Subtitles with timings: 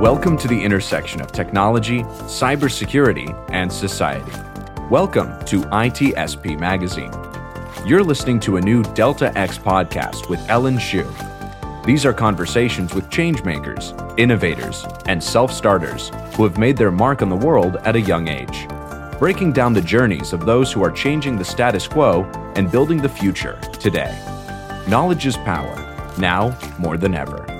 [0.00, 4.30] Welcome to the intersection of technology, cybersecurity, and society.
[4.90, 7.10] Welcome to ITSP Magazine.
[7.86, 11.10] You're listening to a new Delta X podcast with Ellen Shu.
[11.86, 17.30] These are conversations with changemakers, innovators, and self starters who have made their mark on
[17.30, 18.68] the world at a young age,
[19.18, 23.08] breaking down the journeys of those who are changing the status quo and building the
[23.08, 24.14] future today.
[24.88, 25.74] Knowledge is power,
[26.18, 27.55] now more than ever.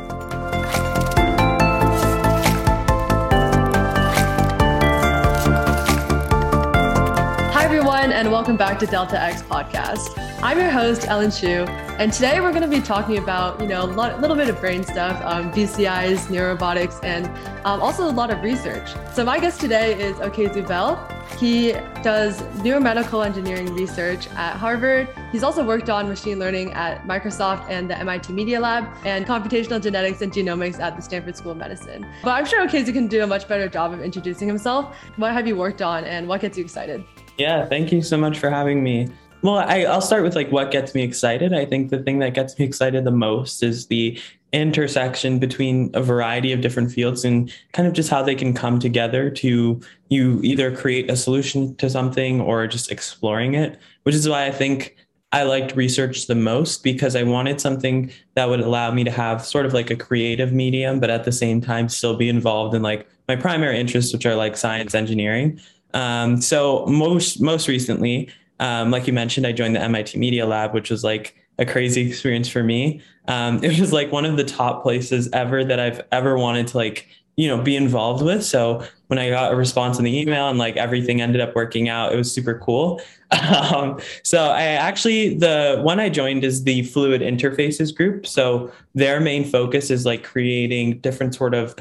[8.47, 10.17] Welcome back to Delta X Podcast.
[10.41, 11.65] I'm your host, Ellen Shu,
[11.99, 14.61] and today we're going to be talking about, you know, a lot, little bit of
[14.61, 17.27] brain stuff, um, BCIs, neurobotics, and
[17.67, 18.89] um, also a lot of research.
[19.13, 20.95] So my guest today is Okezue Bell.
[21.41, 21.73] He
[22.05, 25.09] does neuromedical engineering research at Harvard.
[25.33, 29.83] He's also worked on machine learning at Microsoft and the MIT Media Lab and computational
[29.83, 32.07] genetics and genomics at the Stanford School of Medicine.
[32.23, 34.95] But I'm sure Okezue can do a much better job of introducing himself.
[35.17, 37.05] What have you worked on and what gets you excited?
[37.39, 39.09] Yeah, thank you so much for having me.
[39.43, 41.53] Well, I, will start with like what gets me excited.
[41.53, 44.19] I think the thing that gets me excited the most is the
[44.53, 48.79] intersection between a variety of different fields and kind of just how they can come
[48.79, 54.29] together to you either create a solution to something or just exploring it, which is
[54.29, 54.97] why I think
[55.33, 59.45] I liked research the most because I wanted something that would allow me to have
[59.45, 62.83] sort of like a creative medium, but at the same time still be involved in
[62.83, 65.61] like my primary interests, which are like science engineering.
[65.97, 68.29] Um, so most most recently,
[68.61, 72.07] um, like you mentioned, I joined the MIT Media Lab, which was like a crazy
[72.09, 73.01] experience for me.
[73.29, 76.77] Um, it was like one of the top places ever that I've ever wanted to
[76.77, 78.45] like, you know, be involved with.
[78.45, 81.89] So when I got a response in the email and like everything ended up working
[81.89, 83.01] out, it was super cool.
[83.33, 88.25] Um, so I actually, the one I joined is the Fluid Interfaces group.
[88.25, 91.75] So their main focus is like creating different sort of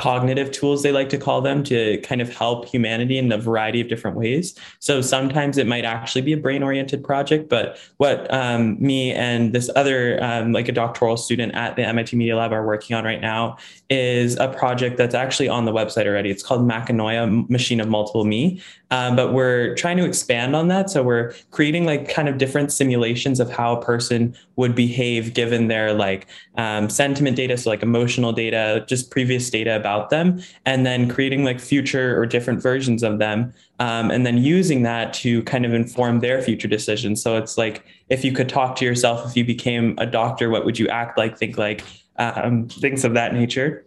[0.00, 3.82] cognitive tools they like to call them to kind of help humanity in a variety
[3.82, 4.58] of different ways.
[4.78, 9.52] So sometimes it might actually be a brain oriented project but what um, me and
[9.52, 13.04] this other um, like a doctoral student at the mit media lab are working on
[13.04, 13.58] right now
[13.90, 16.30] is a project that's actually on the website already.
[16.30, 20.90] It's called Machinoia machine of multiple me um, but we're trying to expand on that.
[20.90, 25.68] So we're creating like kind of different simulations of how a person would behave given
[25.68, 30.84] their like um, sentiment data so like emotional data just previous data about them and
[30.84, 35.42] then creating like future or different versions of them um, and then using that to
[35.44, 37.22] kind of inform their future decisions.
[37.22, 40.64] So it's like if you could talk to yourself if you became a doctor what
[40.64, 41.84] would you act like think like
[42.16, 43.86] um, things of that nature?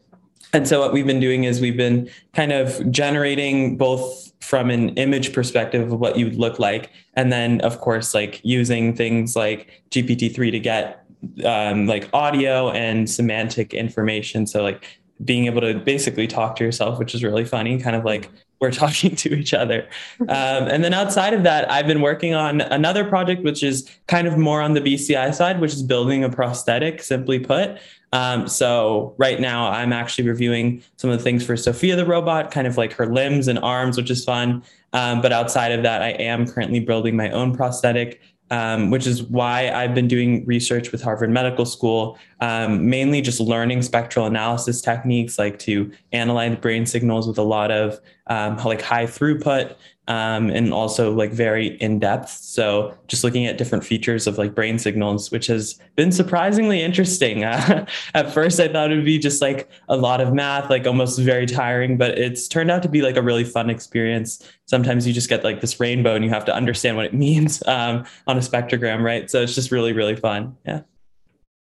[0.53, 4.90] And so what we've been doing is we've been kind of generating both from an
[4.90, 9.84] image perspective of what you'd look like and then of course like using things like
[9.92, 11.06] gpt-3 to get
[11.46, 14.86] um, like audio and semantic information so like
[15.24, 18.72] being able to basically talk to yourself, which is really funny, kind of like we're
[18.84, 19.88] talking to each other.
[20.22, 20.28] Um,
[20.68, 24.38] and then outside of that, I've been working on another project, which is kind of
[24.38, 27.80] more on the BCI side, which is building a prosthetic, simply put.
[28.13, 32.51] Um, so right now, I'm actually reviewing some of the things for Sophia the robot,
[32.51, 34.63] kind of like her limbs and arms, which is fun.
[34.94, 38.22] Um, but outside of that, I am currently building my own prosthetic
[38.53, 43.40] um, which is why I've been doing research with Harvard Medical School, um, mainly just
[43.40, 48.81] learning spectral analysis techniques, like to analyze brain signals with a lot of um, like
[48.81, 49.75] high throughput
[50.08, 52.30] um, and also like very in depth.
[52.30, 57.44] So just looking at different features of like brain signals, which has been surprisingly interesting.
[57.44, 60.86] Uh, at first, I thought it would be just like a lot of math, like
[60.86, 64.47] almost very tiring, but it's turned out to be like a really fun experience.
[64.66, 67.66] Sometimes you just get like this rainbow and you have to understand what it means
[67.68, 69.31] um, on a spectrogram, right?
[69.31, 70.58] So it's just really, really fun.
[70.66, 70.81] Yeah.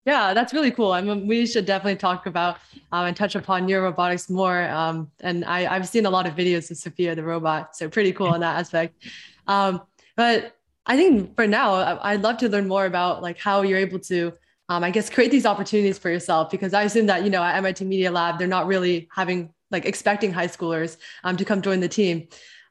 [0.05, 0.91] Yeah, that's really cool.
[0.91, 2.57] I mean, we should definitely talk about
[2.91, 4.63] um, and touch upon neurorobotics more.
[4.69, 8.13] Um, and I, have seen a lot of videos of Sophia the robot, so pretty
[8.13, 9.03] cool in that aspect.
[9.47, 9.81] Um,
[10.15, 10.55] but
[10.85, 14.33] I think for now, I'd love to learn more about like how you're able to,
[14.69, 16.49] um, I guess, create these opportunities for yourself.
[16.49, 19.85] Because I assume that you know at MIT Media Lab, they're not really having like
[19.85, 22.27] expecting high schoolers um, to come join the team,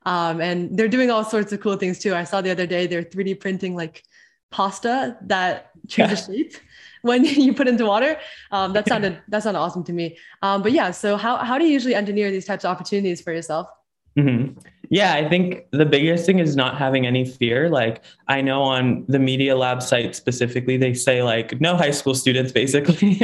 [0.06, 2.14] um, and they're doing all sorts of cool things too.
[2.14, 4.02] I saw the other day they're 3D printing like
[4.50, 6.54] pasta that changes shape
[7.02, 8.18] when you put into water.
[8.50, 10.18] Um, that sounded that sounded awesome to me.
[10.42, 13.32] Um, but yeah, so how how do you usually engineer these types of opportunities for
[13.32, 13.68] yourself?
[14.18, 14.58] Mm-hmm.
[14.90, 17.68] Yeah, I think the biggest thing is not having any fear.
[17.68, 22.14] Like I know on the Media Lab site specifically, they say like no high school
[22.14, 23.22] students basically.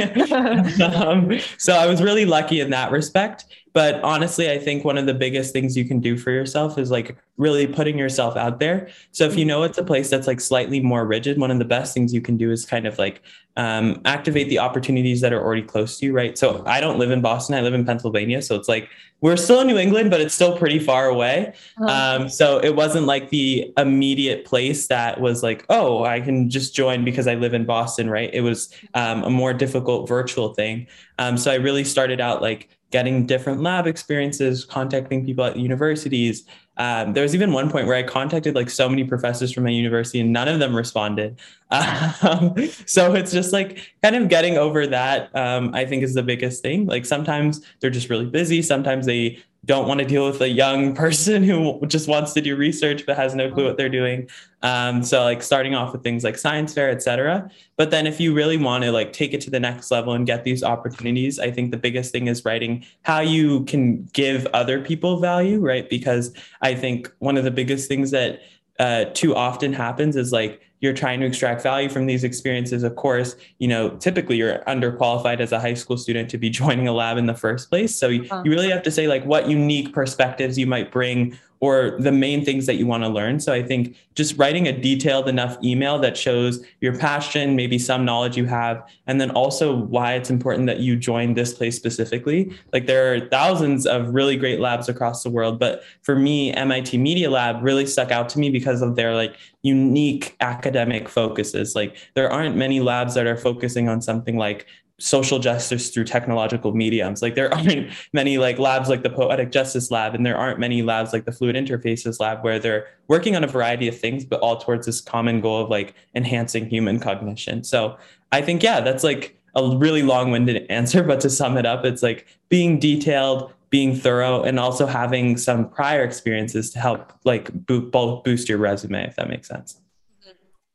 [0.81, 3.45] um, so I was really lucky in that respect.
[3.75, 6.89] But honestly, I think one of the biggest things you can do for yourself is
[6.91, 8.87] like really putting yourself out there.
[9.11, 11.65] So if you know it's a place that's like slightly more rigid, one of the
[11.65, 13.21] best things you can do is kind of like
[13.57, 16.37] um, activate the opportunities that are already close to you, right?
[16.37, 18.41] So I don't live in Boston, I live in Pennsylvania.
[18.41, 18.87] So it's like
[19.19, 21.53] we're still in New England, but it's still pretty far away.
[21.81, 22.21] Uh-huh.
[22.21, 26.73] Um, so it wasn't like the immediate place that was like, oh, I can just
[26.75, 28.29] join because I live in Boston, right?
[28.33, 30.87] It was um, a more difficult virtual thing.
[31.19, 36.45] Um, so I really started out like getting different lab experiences, contacting people at universities,
[36.77, 39.69] um, there was even one point where I contacted like so many professors from my
[39.69, 41.39] university and none of them responded.
[42.21, 42.55] Um,
[42.85, 46.61] so it's just like kind of getting over that, um, I think is the biggest
[46.61, 46.85] thing.
[46.85, 48.61] Like sometimes they're just really busy.
[48.61, 52.55] Sometimes they don't want to deal with a young person who just wants to do
[52.55, 54.29] research but has no clue what they're doing.
[54.61, 57.49] Um, so like starting off with things like science fair, et cetera.
[57.77, 60.25] But then if you really want to like take it to the next level and
[60.25, 64.81] get these opportunities, I think the biggest thing is writing how you can give other
[64.81, 65.87] people value, right?
[65.89, 68.41] Because I think one of the biggest things that
[68.79, 72.95] uh, too often happens is like you're trying to extract value from these experiences of
[72.95, 76.93] course you know typically you're underqualified as a high school student to be joining a
[76.93, 78.41] lab in the first place so you, uh-huh.
[78.45, 82.45] you really have to say like what unique perspectives you might bring or the main
[82.45, 83.39] things that you want to learn.
[83.39, 88.05] So I think just writing a detailed enough email that shows your passion, maybe some
[88.05, 92.55] knowledge you have, and then also why it's important that you join this place specifically.
[92.71, 96.99] Like there are thousands of really great labs across the world, but for me, MIT
[96.99, 101.73] Media Lab really stuck out to me because of their like unique academic focuses.
[101.73, 104.67] Like there aren't many labs that are focusing on something like
[104.99, 107.21] social justice through technological mediums.
[107.21, 110.81] Like there aren't many like labs like the Poetic Justice Lab, and there aren't many
[110.81, 114.39] labs like the Fluid Interfaces Lab where they're working on a variety of things, but
[114.41, 117.63] all towards this common goal of like enhancing human cognition.
[117.63, 117.97] So
[118.31, 122.03] I think, yeah, that's like a really long-winded answer, but to sum it up, it's
[122.03, 128.23] like being detailed, being thorough, and also having some prior experiences to help like both
[128.23, 129.79] boost your resume, if that makes sense.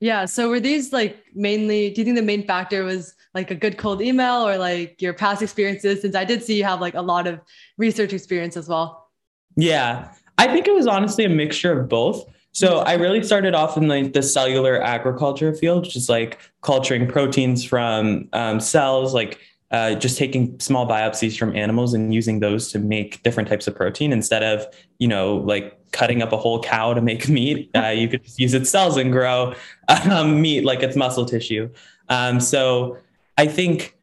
[0.01, 0.25] Yeah.
[0.25, 3.77] So were these like mainly, do you think the main factor was like a good
[3.77, 6.01] cold email or like your past experiences?
[6.01, 7.41] Since I did see you have like a lot of
[7.77, 9.11] research experience as well.
[9.57, 10.13] Yeah.
[10.39, 12.25] I think it was honestly a mixture of both.
[12.53, 17.07] So I really started off in like the cellular agriculture field, which is like culturing
[17.07, 19.39] proteins from um, cells, like
[19.71, 23.75] uh, just taking small biopsies from animals and using those to make different types of
[23.75, 24.67] protein instead of
[24.99, 27.71] you know like cutting up a whole cow to make meat.
[27.75, 29.55] Uh, you could just use its cells and grow
[30.11, 31.69] um, meat like it's muscle tissue.
[32.09, 32.99] Um, so
[33.39, 33.97] i think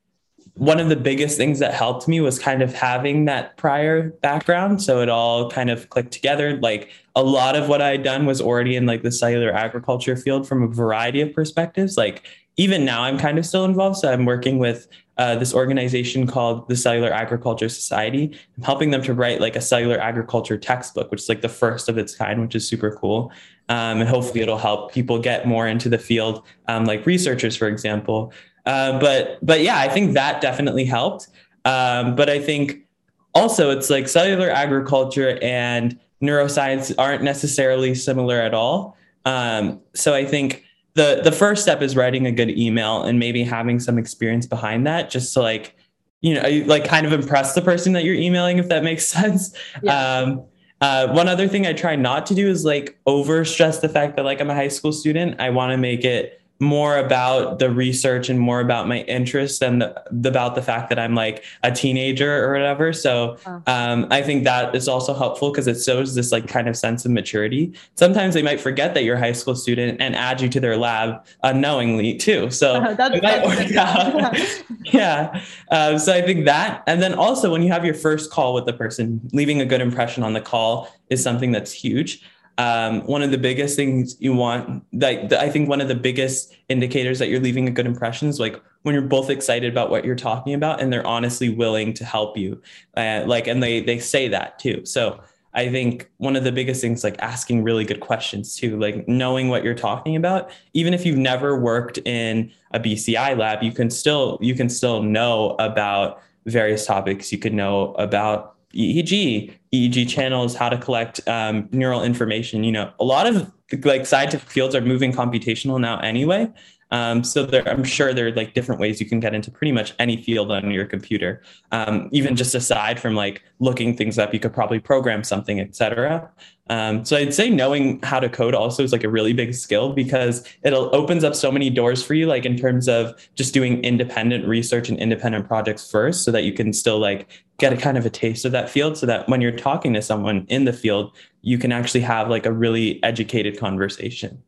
[0.57, 4.81] one of the biggest things that helped me was kind of having that prior background.
[4.81, 6.57] So it all kind of clicked together.
[6.57, 10.47] Like a lot of what i'd done was already in like the cellular agriculture field
[10.47, 11.97] from a variety of perspectives.
[11.97, 12.23] Like
[12.57, 13.97] even now i'm kind of still involved.
[13.97, 14.87] So i'm working with
[15.17, 18.37] uh, this organization called the Cellular Agriculture Society.
[18.55, 21.89] I'm helping them to write like a cellular agriculture textbook, which is like the first
[21.89, 23.31] of its kind, which is super cool.
[23.69, 27.67] Um, and hopefully it'll help people get more into the field, um, like researchers, for
[27.67, 28.31] example.
[28.65, 31.29] Uh, but but yeah, I think that definitely helped.
[31.65, 32.85] Um, but I think
[33.33, 38.95] also it's like cellular agriculture and neuroscience aren't necessarily similar at all.
[39.25, 40.63] Um, so I think
[40.97, 44.85] the the first step is writing a good email and maybe having some experience behind
[44.87, 45.75] that just to like
[46.21, 49.55] you know like kind of impress the person that you're emailing if that makes sense
[49.83, 50.17] yeah.
[50.17, 50.43] um,
[50.81, 54.15] uh, one other thing i try not to do is like over stress the fact
[54.15, 57.69] that like i'm a high school student i want to make it more about the
[57.69, 61.71] research and more about my interests than the, about the fact that I'm like a
[61.71, 62.93] teenager or whatever.
[62.93, 63.37] So
[63.67, 67.05] um, I think that is also helpful because it shows this like kind of sense
[67.05, 67.73] of maturity.
[67.95, 70.77] Sometimes they might forget that you're a high school student and add you to their
[70.77, 72.49] lab unknowingly too.
[72.49, 74.39] So uh, it might work out.
[74.93, 75.41] yeah.
[75.69, 78.65] Um, so I think that, and then also when you have your first call with
[78.65, 82.23] the person, leaving a good impression on the call is something that's huge
[82.57, 86.55] um, one of the biggest things you want like i think one of the biggest
[86.69, 90.05] indicators that you're leaving a good impression is like when you're both excited about what
[90.05, 92.59] you're talking about and they're honestly willing to help you
[92.95, 94.85] uh, like and they they say that too.
[94.85, 95.21] So
[95.53, 99.47] i think one of the biggest things like asking really good questions too like knowing
[99.47, 103.89] what you're talking about even if you've never worked in a bci lab you can
[103.89, 107.31] still you can still know about various topics.
[107.31, 112.63] You could know about EEG, EEG channels, how to collect um, neural information.
[112.63, 113.51] You know, a lot of
[113.83, 116.49] like scientific fields are moving computational now anyway.
[116.91, 119.71] Um, so there, I'm sure there are like different ways you can get into pretty
[119.71, 121.41] much any field on your computer.
[121.71, 126.31] Um, even just aside from like looking things up, you could probably program something, etc.
[126.69, 129.93] Um, so I'd say knowing how to code also is like a really big skill
[129.93, 133.83] because it opens up so many doors for you, like in terms of just doing
[133.83, 137.27] independent research and independent projects first, so that you can still like
[137.57, 140.01] get a kind of a taste of that field, so that when you're talking to
[140.01, 144.43] someone in the field, you can actually have like a really educated conversation.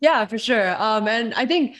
[0.00, 0.80] Yeah, for sure.
[0.80, 1.76] Um, and I think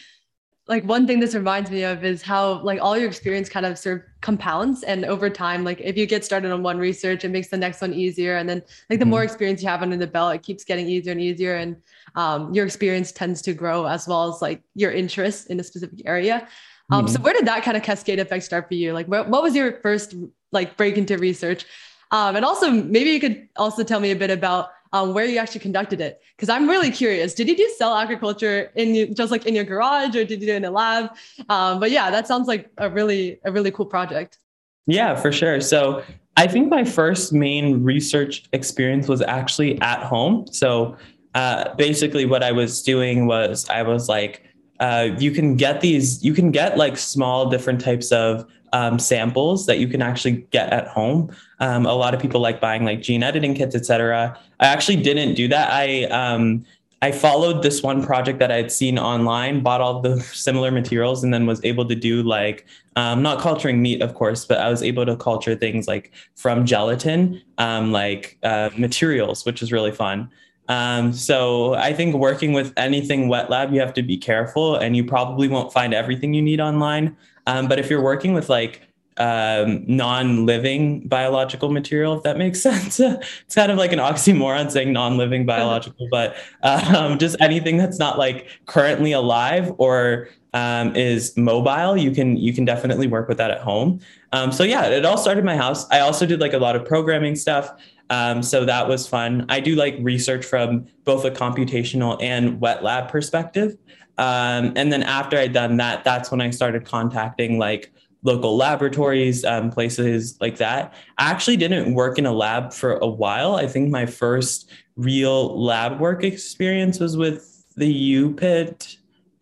[0.68, 3.78] like one thing this reminds me of is how like all your experience kind of
[3.78, 7.30] sort of compounds and over time like if you get started on one research it
[7.30, 9.10] makes the next one easier and then like the mm-hmm.
[9.10, 11.76] more experience you have under the belt it keeps getting easier and easier and
[12.14, 16.02] um, your experience tends to grow as well as like your interest in a specific
[16.04, 16.46] area
[16.90, 17.14] um, mm-hmm.
[17.14, 19.56] so where did that kind of cascade effect start for you like what, what was
[19.56, 20.14] your first
[20.52, 21.64] like break into research
[22.10, 25.38] um, and also maybe you could also tell me a bit about um, where you
[25.38, 26.20] actually conducted it.
[26.36, 27.34] Because I'm really curious.
[27.34, 30.52] Did you do cell agriculture in just like in your garage, or did you do
[30.52, 31.10] it in a lab?
[31.48, 34.38] Um, but yeah, that sounds like a really a really cool project.
[34.86, 35.60] Yeah, for sure.
[35.60, 36.02] So
[36.36, 40.46] I think my first main research experience was actually at home.
[40.50, 40.96] So
[41.34, 44.42] uh, basically, what I was doing was I was like,
[44.80, 49.66] uh, you can get these, you can get like small different types of um, samples
[49.66, 51.30] that you can actually get at home.
[51.60, 54.38] Um, a lot of people like buying like gene editing kits, etc.
[54.60, 55.70] I actually didn't do that.
[55.72, 56.64] I um,
[57.00, 61.22] I followed this one project that I had seen online, bought all the similar materials,
[61.22, 64.68] and then was able to do like um, not culturing meat, of course, but I
[64.68, 69.92] was able to culture things like from gelatin, um, like uh, materials, which is really
[69.92, 70.30] fun.
[70.68, 74.96] Um, so I think working with anything wet lab, you have to be careful, and
[74.96, 77.16] you probably won't find everything you need online.
[77.48, 78.82] Um, but if you're working with like
[79.16, 84.92] um, non-living biological material, if that makes sense, it's kind of like an oxymoron saying
[84.92, 91.96] non-living biological, but um, just anything that's not like currently alive or um, is mobile,
[91.96, 94.00] you can you can definitely work with that at home.
[94.32, 95.88] Um, so yeah, it all started in my house.
[95.90, 97.70] I also did like a lot of programming stuff.
[98.10, 99.44] Um, so that was fun.
[99.48, 103.76] I do like research from both a computational and wet lab perspective.
[104.18, 109.44] Um, and then after I'd done that, that's when I started contacting like local laboratories,
[109.44, 110.92] um, places like that.
[111.18, 113.54] I actually didn't work in a lab for a while.
[113.54, 118.96] I think my first real lab work experience was with the UPitt.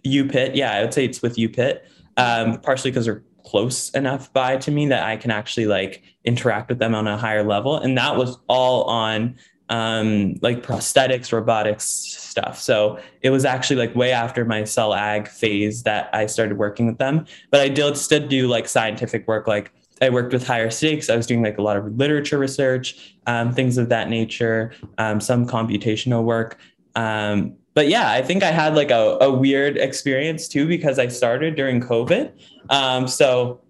[0.05, 1.85] UPitt, yeah, I would say it's with UPitt,
[2.19, 6.69] um, partially because they're close enough by to me that I can actually like interact
[6.69, 7.79] with them on a higher level.
[7.79, 9.37] And that was all on
[9.69, 12.59] um, like prosthetics, robotics stuff.
[12.59, 16.87] So it was actually like way after my cell ag phase that I started working
[16.87, 17.27] with them.
[17.51, 19.47] But I did still do like scientific work.
[19.47, 21.09] Like I worked with Higher Steaks.
[21.09, 25.21] I was doing like a lot of literature research, um, things of that nature, um,
[25.21, 26.59] some computational work.
[26.95, 31.09] Um, but yeah, I think I had like a, a, weird experience too because I
[31.09, 32.33] started during COVID.
[32.71, 33.61] Um, so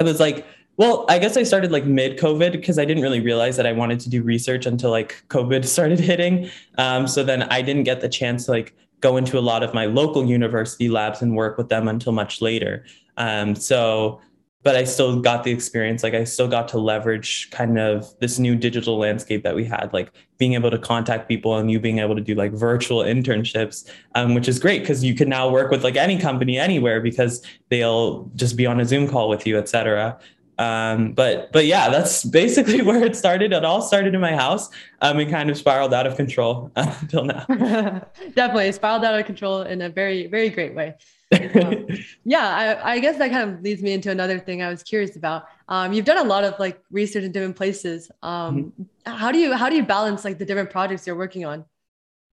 [0.00, 0.44] it was like
[0.76, 3.72] well, I guess I started like mid COVID because I didn't really realize that I
[3.72, 6.50] wanted to do research until like COVID started hitting.
[6.78, 9.74] Um, so then I didn't get the chance to like go into a lot of
[9.74, 12.84] my local university labs and work with them until much later.
[13.16, 14.20] Um, so,
[14.62, 16.02] but I still got the experience.
[16.02, 19.90] Like I still got to leverage kind of this new digital landscape that we had,
[19.92, 23.88] like being able to contact people and you being able to do like virtual internships,
[24.16, 27.46] um, which is great because you can now work with like any company anywhere because
[27.70, 30.18] they'll just be on a Zoom call with you, et cetera.
[30.58, 33.52] Um, but but yeah, that's basically where it started.
[33.52, 34.70] It all started in my house
[35.02, 37.44] um, and kind of spiraled out of control until now.
[38.34, 40.94] Definitely spiraled out of control in a very very great way.
[41.32, 41.88] Um,
[42.24, 45.16] yeah, I, I, guess that kind of leads me into another thing I was curious
[45.16, 45.46] about.
[45.68, 48.12] Um, you've done a lot of like research in different places.
[48.22, 49.12] Um, mm-hmm.
[49.12, 51.64] How do you how do you balance like the different projects you're working on?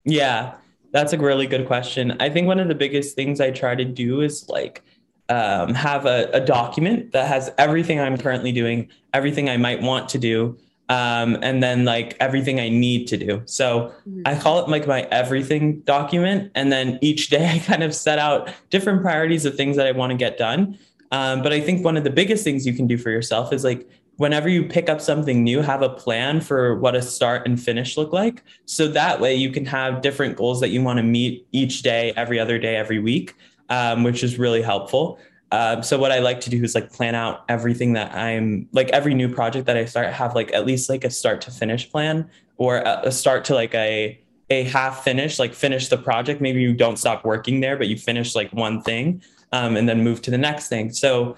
[0.04, 0.54] Yeah,
[0.92, 2.16] that's a really good question.
[2.20, 4.82] I think one of the biggest things I try to do is like
[5.28, 10.08] um, have a, a, document that has everything I'm currently doing, everything I might want
[10.10, 10.56] to do,
[10.88, 13.42] um, and then like everything I need to do.
[13.46, 14.22] So mm-hmm.
[14.24, 16.52] I call it like my everything document.
[16.54, 19.92] And then each day I kind of set out different priorities of things that I
[19.92, 20.78] want to get done.
[21.10, 23.64] Um, but I think one of the biggest things you can do for yourself is
[23.64, 27.60] like whenever you pick up something new, have a plan for what a start and
[27.60, 28.42] finish look like.
[28.64, 32.12] So that way you can have different goals that you want to meet each day,
[32.16, 33.34] every other day, every week
[33.68, 35.18] um, which is really helpful.
[35.52, 38.90] Um, so what I like to do is like plan out everything that I'm like
[38.90, 41.90] every new project that I start have like at least like a start to finish
[41.90, 44.20] plan or a, start to like a
[44.50, 46.40] a half finish like finish the project.
[46.40, 50.02] Maybe you don't stop working there, but you finish like one thing um, and then
[50.02, 50.92] move to the next thing.
[50.92, 51.36] So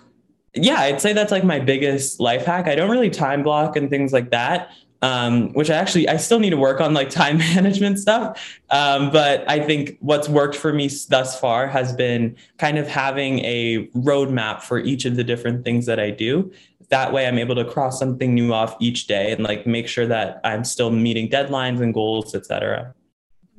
[0.55, 2.67] yeah, I'd say that's like my biggest life hack.
[2.67, 4.71] I don't really time block and things like that.
[5.03, 8.61] Um, which I actually I still need to work on like time management stuff.
[8.71, 13.41] Um, but I think what's worked for me thus far has been kind of having
[13.41, 16.51] a roadmap for each of the different things that I do.
[16.91, 20.07] That way, I'm able to cross something new off each day and like make sure
[20.07, 22.95] that I'm still meeting deadlines and goals, etc.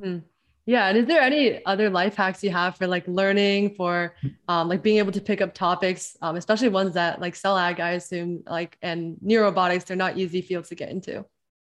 [0.01, 0.19] Mm-hmm.
[0.69, 0.88] Yeah.
[0.88, 4.13] And is there any other life hacks you have for like learning, for
[4.47, 7.79] um, like being able to pick up topics, um, especially ones that like cell ag,
[7.79, 11.25] I assume, like, and neurobotics, they're not easy fields to get into?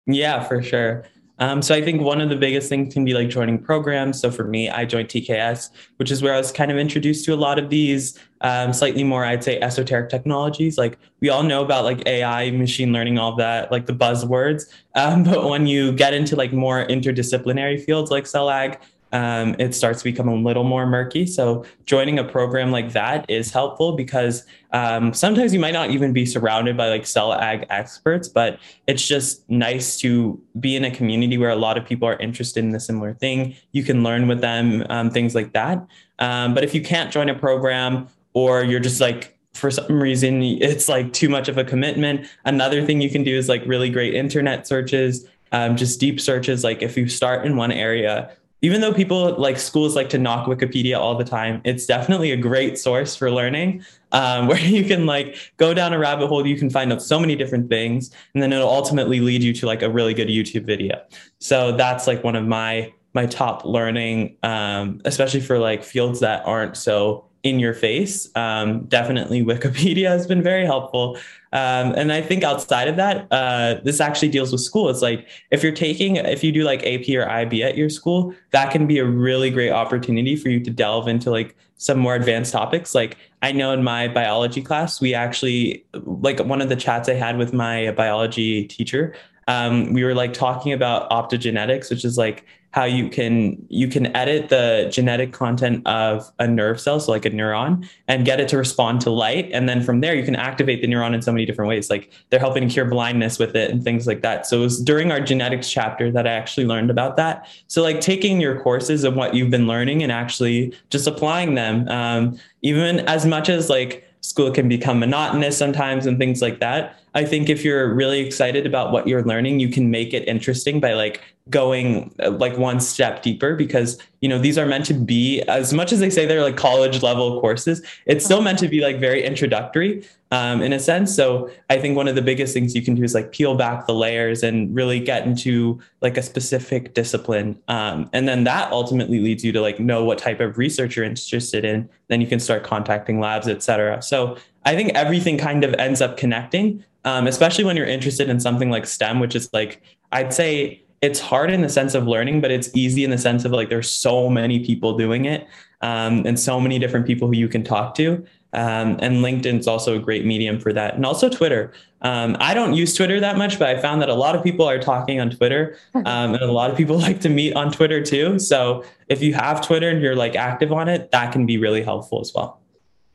[0.09, 1.05] Yeah, for sure.
[1.41, 4.21] Um, so I think one of the biggest things can be like joining programs.
[4.21, 7.35] So for me, I joined TKS, which is where I was kind of introduced to
[7.35, 10.77] a lot of these um, slightly more, I'd say, esoteric technologies.
[10.77, 14.71] Like we all know about like AI, machine learning, all that, like the buzzwords.
[14.95, 18.79] Um, but when you get into like more interdisciplinary fields like cell ag,
[19.13, 21.27] um, it starts to become a little more murky.
[21.27, 26.13] So joining a program like that is helpful because um, sometimes you might not even
[26.13, 30.91] be surrounded by like cell ag experts, but it's just nice to be in a
[30.91, 33.57] community where a lot of people are interested in a similar thing.
[33.73, 35.85] You can learn with them, um, things like that.
[36.19, 40.43] Um, but if you can't join a program or you're just like for some reason
[40.43, 43.91] it's like too much of a commitment another thing you can do is like really
[43.91, 48.31] great internet searches um, just deep searches like if you start in one area
[48.63, 52.37] even though people like schools like to knock Wikipedia all the time, it's definitely a
[52.37, 56.47] great source for learning um, where you can like go down a rabbit hole.
[56.47, 59.67] You can find out so many different things, and then it'll ultimately lead you to
[59.67, 61.03] like a really good YouTube video.
[61.39, 66.47] So that's like one of my my top learning, um, especially for like fields that
[66.47, 68.29] aren't so in your face.
[68.37, 71.19] Um, definitely Wikipedia has been very helpful.
[71.53, 74.89] Um, and I think outside of that, uh, this actually deals with school.
[74.89, 78.35] It's like if you're taking, if you do like AP or IB at your school,
[78.53, 82.15] that can be a really great opportunity for you to delve into like some more
[82.15, 82.95] advanced topics.
[82.95, 87.15] Like I know in my biology class, we actually, like one of the chats I
[87.15, 89.15] had with my biology teacher,
[89.49, 94.15] um, we were like talking about optogenetics, which is like how you can you can
[94.17, 98.49] edit the genetic content of a nerve cell so like a neuron and get it
[98.49, 99.51] to respond to light.
[99.53, 101.91] And then from there you can activate the neuron in so many different ways.
[101.91, 104.47] Like they're helping cure blindness with it and things like that.
[104.47, 107.49] So it was during our genetics chapter that i actually learned about that.
[107.67, 111.89] So like taking your courses and what you've been learning and actually just applying them
[111.89, 116.97] um, even as much as like school can become monotonous sometimes and things like that.
[117.15, 120.79] I think if you're really excited about what you're learning, you can make it interesting
[120.79, 124.95] by like going uh, like one step deeper because you know these are meant to
[124.95, 128.69] be as much as they say they're like college level courses it's still meant to
[128.69, 131.15] be like very introductory um, in a sense.
[131.15, 133.87] So i think one of the biggest things you can do is like peel back
[133.87, 139.21] the layers and really get into like a specific discipline um, and then that ultimately
[139.21, 141.89] leads you to like know what type of research you're interested in.
[142.09, 146.17] Then you can start contacting labs etc so i think everything kind of ends up
[146.17, 149.83] connecting um, especially when you're interested in something like stem which is like
[150.13, 153.45] i'd say it's hard in the sense of learning, but it's easy in the sense
[153.45, 155.47] of like there's so many people doing it
[155.81, 158.25] um, and so many different people who you can talk to.
[158.53, 160.95] Um, and LinkedIn's also a great medium for that.
[160.95, 161.73] And also Twitter.
[162.03, 164.69] Um, I don't use Twitter that much, but I found that a lot of people
[164.69, 168.03] are talking on Twitter um, and a lot of people like to meet on Twitter
[168.03, 168.39] too.
[168.39, 171.83] So if you have Twitter and you're like active on it, that can be really
[171.83, 172.61] helpful as well.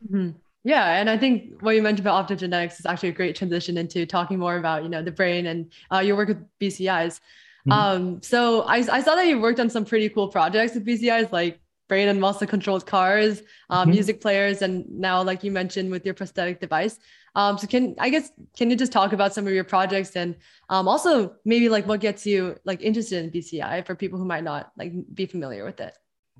[0.07, 0.37] Mm-hmm.
[0.63, 4.03] Yeah, and I think what you mentioned about optogenetics is actually a great transition into
[4.07, 7.19] talking more about you know the brain and uh, your work with BCIs.
[7.67, 7.71] Mm-hmm.
[7.71, 11.31] Um, so I, I saw that you worked on some pretty cool projects with BCIs,
[11.31, 13.91] like brain and muscle controlled cars, um, mm-hmm.
[13.91, 16.99] music players, and now, like you mentioned, with your prosthetic device.
[17.35, 20.35] Um, so can I guess can you just talk about some of your projects and
[20.69, 24.43] um, also maybe like what gets you like interested in BCI for people who might
[24.43, 25.97] not like be familiar with it?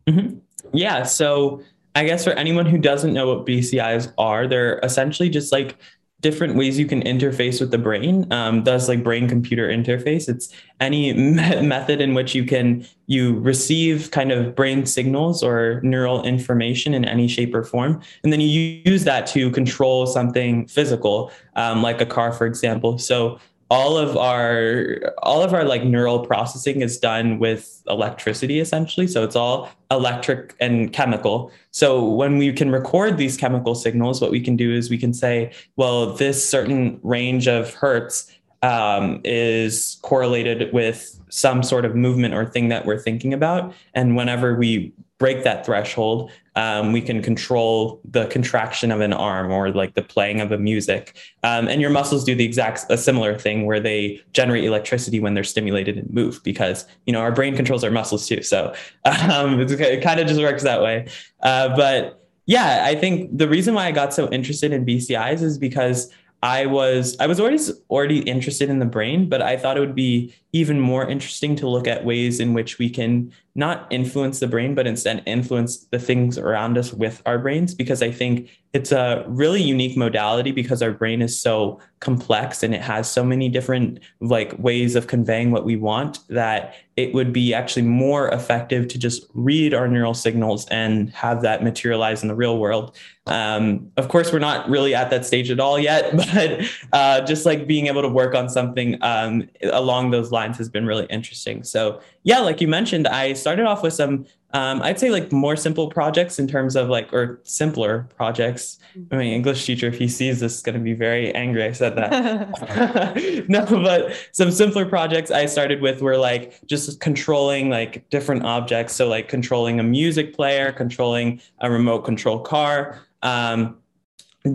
[0.07, 0.37] Mm-hmm.
[0.73, 1.03] Yeah.
[1.03, 1.61] So
[1.95, 5.77] I guess for anyone who doesn't know what BCIs are, they're essentially just like
[6.25, 10.27] different ways you can interface with the brain um, thus like brain computer interface.
[10.27, 15.79] It's any me- method in which you can you receive kind of brain signals or
[15.83, 20.65] neural information in any shape or form and then you use that to control something
[20.65, 22.97] physical um, like a car for example.
[22.97, 29.05] So all of our all of our like neural processing is done with electricity essentially.
[29.05, 34.31] So it's all electric and chemical so when we can record these chemical signals what
[34.31, 38.31] we can do is we can say well this certain range of hertz
[38.65, 43.73] um, is correlated with some sort of movement or thing that we're thinking about.
[43.93, 49.51] And whenever we break that threshold, um, we can control the contraction of an arm
[49.51, 51.15] or like the playing of a music.
[51.43, 55.33] Um, and your muscles do the exact a similar thing where they generate electricity when
[55.33, 58.41] they're stimulated and move because you know our brain controls our muscles too.
[58.41, 58.73] So
[59.05, 61.07] um, it kind of just works that way.
[61.41, 65.57] Uh, but yeah, I think the reason why I got so interested in BCIs is
[65.57, 66.11] because
[66.43, 69.95] I was I was always already interested in the brain, but I thought it would
[69.95, 74.47] be even more interesting to look at ways in which we can not influence the
[74.47, 77.75] brain, but instead influence the things around us with our brains.
[77.75, 82.75] Because I think it's a really unique modality because our brain is so complex and
[82.75, 87.31] it has so many different like ways of conveying what we want that it would
[87.31, 92.27] be actually more effective to just read our neural signals and have that materialize in
[92.27, 92.97] the real world.
[93.27, 97.45] Um, of course, we're not really at that stage at all yet, but uh, just
[97.45, 101.63] like being able to work on something um, along those lines has been really interesting.
[101.63, 105.57] So, yeah, like you mentioned, I started off with some um, I'd say like more
[105.57, 108.79] simple projects in terms of like, or simpler projects.
[108.97, 109.13] Mm-hmm.
[109.13, 111.65] I mean, English teacher, if he sees this, is going to be very angry.
[111.65, 113.45] I said that.
[113.49, 118.93] no, but some simpler projects I started with were like just controlling like different objects.
[118.93, 123.75] So like controlling a music player, controlling a remote control car, um,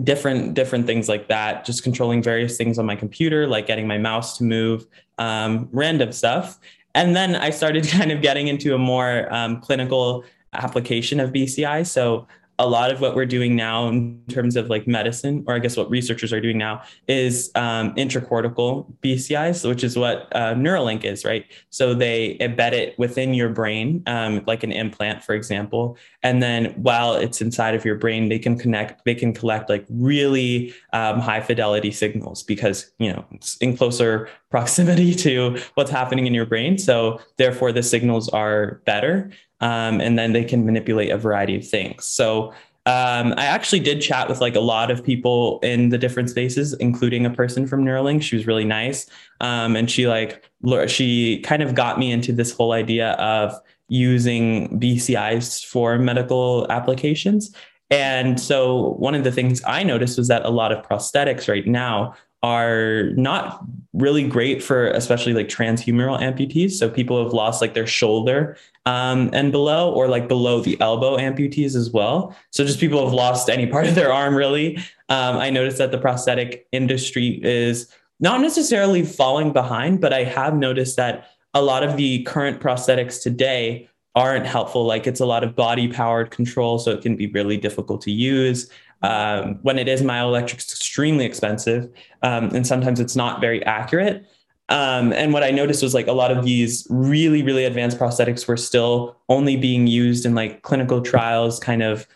[0.03, 1.65] different different things like that.
[1.65, 4.85] Just controlling various things on my computer, like getting my mouse to move,
[5.17, 6.59] um, random stuff.
[6.95, 10.23] And then I started kind of getting into a more um, clinical
[10.53, 11.85] application of BCI.
[11.87, 12.27] So
[12.61, 15.75] a lot of what we're doing now in terms of like medicine, or I guess
[15.75, 21.25] what researchers are doing now, is um, intracortical BCIs, which is what uh, Neuralink is,
[21.25, 21.43] right?
[21.71, 26.65] So they embed it within your brain, um, like an implant, for example, and then
[26.75, 31.19] while it's inside of your brain, they can connect, they can collect like really um,
[31.19, 36.45] high fidelity signals because you know it's in closer proximity to what's happening in your
[36.45, 36.77] brain.
[36.77, 41.67] So therefore, the signals are better um, and then they can manipulate a variety of
[41.67, 42.05] things.
[42.05, 42.51] So
[42.87, 46.73] um, I actually did chat with like a lot of people in the different spaces,
[46.73, 48.23] including a person from Neuralink.
[48.23, 49.05] She was really nice,
[49.39, 50.43] um, and she like
[50.87, 53.53] she kind of got me into this whole idea of
[53.87, 57.53] using BCIs for medical applications.
[57.91, 61.67] And so one of the things I noticed was that a lot of prosthetics right
[61.67, 66.71] now are not really great for especially like transhumeral amputees.
[66.71, 71.17] So people have lost like their shoulder um, and below, or like below the elbow
[71.17, 72.35] amputees as well.
[72.49, 74.77] So just people have lost any part of their arm really.
[75.09, 80.55] Um, I noticed that the prosthetic industry is not necessarily falling behind, but I have
[80.55, 84.85] noticed that a lot of the current prosthetics today aren't helpful.
[84.85, 88.11] Like it's a lot of body powered control, so it can be really difficult to
[88.11, 88.69] use.
[89.01, 91.89] Um, when it is myoelectric, it's extremely expensive,
[92.21, 94.25] um, and sometimes it's not very accurate.
[94.69, 98.47] Um, and what I noticed was like a lot of these really, really advanced prosthetics
[98.47, 102.07] were still only being used in like clinical trials, kind of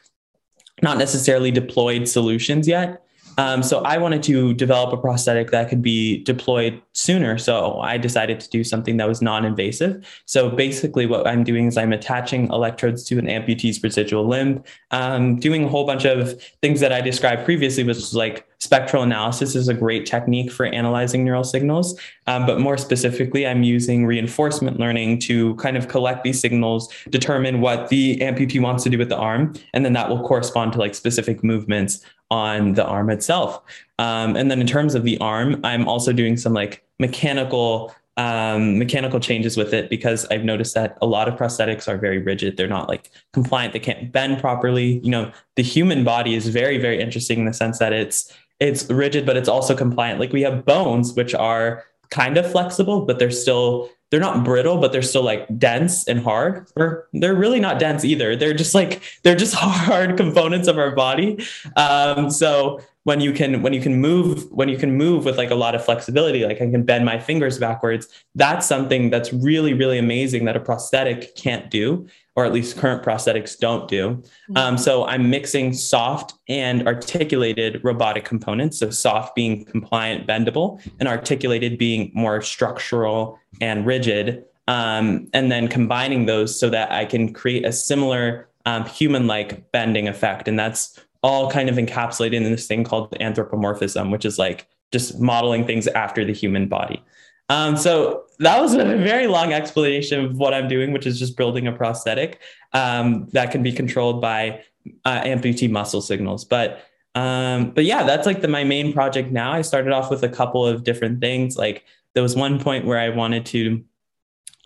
[0.82, 3.05] not necessarily deployed solutions yet.
[3.38, 7.38] Um, so I wanted to develop a prosthetic that could be deployed sooner.
[7.38, 10.06] So I decided to do something that was non-invasive.
[10.26, 15.38] So basically, what I'm doing is I'm attaching electrodes to an amputee's residual limb, um,
[15.38, 19.56] doing a whole bunch of things that I described previously, which is like spectral analysis
[19.56, 22.00] is a great technique for analyzing neural signals.
[22.28, 27.62] Um, but more specifically, I'm using reinforcement learning to kind of collect these signals, determine
[27.62, 30.80] what the amputee wants to do with the arm, and then that will correspond to
[30.80, 32.04] like specific movements
[32.36, 33.62] on the arm itself.
[33.98, 38.80] Um, and then in terms of the arm, I'm also doing some like mechanical um,
[38.80, 42.56] mechanical changes with it because I've noticed that a lot of prosthetics are very rigid.
[42.56, 43.74] They're not like compliant.
[43.74, 45.00] They can't bend properly.
[45.00, 48.90] You know, the human body is very, very interesting in the sense that it's it's
[48.90, 50.22] rigid, but it's also compliant.
[50.22, 54.78] Like we have bones, which are kind of flexible, but they're still they're not brittle,
[54.78, 56.68] but they're still like dense and hard.
[56.76, 58.36] Or they're really not dense either.
[58.36, 61.44] They're just like they're just hard components of our body.
[61.76, 65.52] Um, so when you can when you can move when you can move with like
[65.52, 69.74] a lot of flexibility, like I can bend my fingers backwards, that's something that's really
[69.74, 74.10] really amazing that a prosthetic can't do or at least current prosthetics don't do.
[74.10, 74.58] Mm-hmm.
[74.58, 78.80] Um, so I'm mixing soft and articulated robotic components.
[78.80, 84.44] So soft being compliant, bendable, and articulated being more structural and rigid.
[84.68, 90.08] Um, and then combining those so that I can create a similar um, human-like bending
[90.08, 90.48] effect.
[90.48, 95.20] And that's all kind of encapsulated in this thing called anthropomorphism, which is like just
[95.20, 97.04] modeling things after the human body.
[97.50, 101.36] Um, so that was a very long explanation of what I'm doing, which is just
[101.36, 102.42] building a prosthetic
[102.74, 104.64] um, that can be controlled by
[105.04, 106.46] uh, amputee muscle signals.
[106.46, 106.84] But
[107.16, 109.52] um, but yeah, that's like the my main project now.
[109.52, 111.58] I started off with a couple of different things.
[111.58, 113.84] Like there was one point where I wanted to,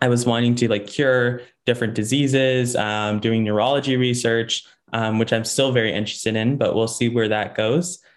[0.02, 5.46] I was wanting to like cure different diseases, um, doing neurology research, um, which I'm
[5.46, 6.58] still very interested in.
[6.58, 8.00] But we'll see where that goes.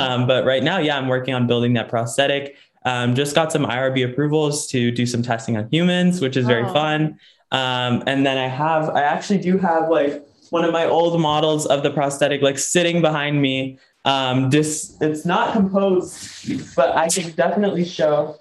[0.00, 2.56] Um, but right now, yeah, I'm working on building that prosthetic.
[2.86, 6.64] Um, just got some IRB approvals to do some testing on humans, which is very
[6.64, 6.72] oh.
[6.72, 7.18] fun.
[7.52, 11.66] Um, and then I have, I actually do have like one of my old models
[11.66, 13.78] of the prosthetic like sitting behind me.
[14.04, 18.38] Um, this it's not composed, but I can definitely show.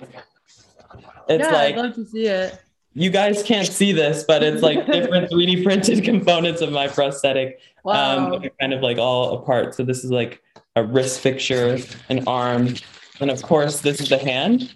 [1.27, 2.61] It's yeah, like I'd love to see it.
[2.95, 7.59] You guys can't see this, but it's like different 3D printed components of my prosthetic.
[7.83, 8.33] Wow.
[8.33, 9.75] Um, kind of like all apart.
[9.75, 10.41] So this is like
[10.75, 11.77] a wrist fixture,
[12.09, 12.75] an arm,
[13.19, 14.73] and of course this is the hand.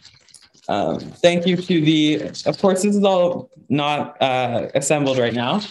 [0.70, 5.62] Um, thank you to the, of course, this is all not uh, assembled right now,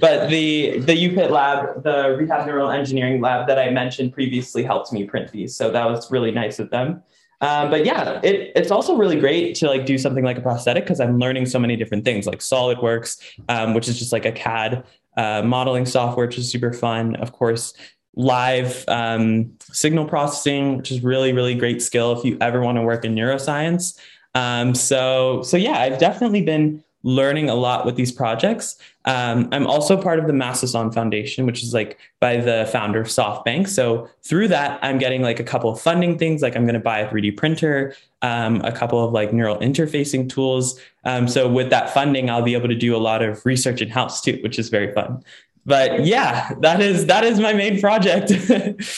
[0.00, 4.92] but the the UPitt lab, the Rehab Neural Engineering lab that I mentioned previously helped
[4.94, 5.54] me print these.
[5.54, 7.02] So that was really nice of them.
[7.40, 10.84] Um, but yeah, it, it's also really great to like do something like a prosthetic
[10.84, 14.32] because I'm learning so many different things like SolidWorks, um, which is just like a
[14.32, 14.84] CAD
[15.16, 17.16] uh, modeling software, which is super fun.
[17.16, 17.74] Of course,
[18.14, 22.82] live um, signal processing, which is really, really great skill if you ever want to
[22.82, 23.98] work in neuroscience.
[24.34, 28.76] Um, so, so yeah, I've definitely been learning a lot with these projects.
[29.04, 33.06] Um, I'm also part of the Masason Foundation, which is like by the founder of
[33.06, 33.68] SoftBank.
[33.68, 36.80] So through that, I'm getting like a couple of funding things, like I'm going to
[36.80, 40.80] buy a 3D printer, um, a couple of like neural interfacing tools.
[41.04, 43.88] Um, so with that funding, I'll be able to do a lot of research in
[43.88, 45.22] house too, which is very fun.
[45.64, 48.32] But yeah, that is that is my main project.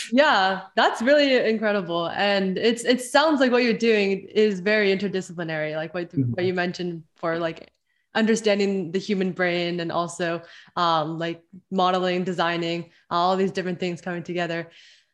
[0.13, 5.77] yeah, that's really incredible, and it's it sounds like what you're doing is very interdisciplinary,
[5.77, 6.33] like what, mm-hmm.
[6.33, 7.71] what you mentioned for like
[8.15, 10.43] understanding the human brain and also
[10.77, 14.69] um, like modeling, designing, all these different things coming together.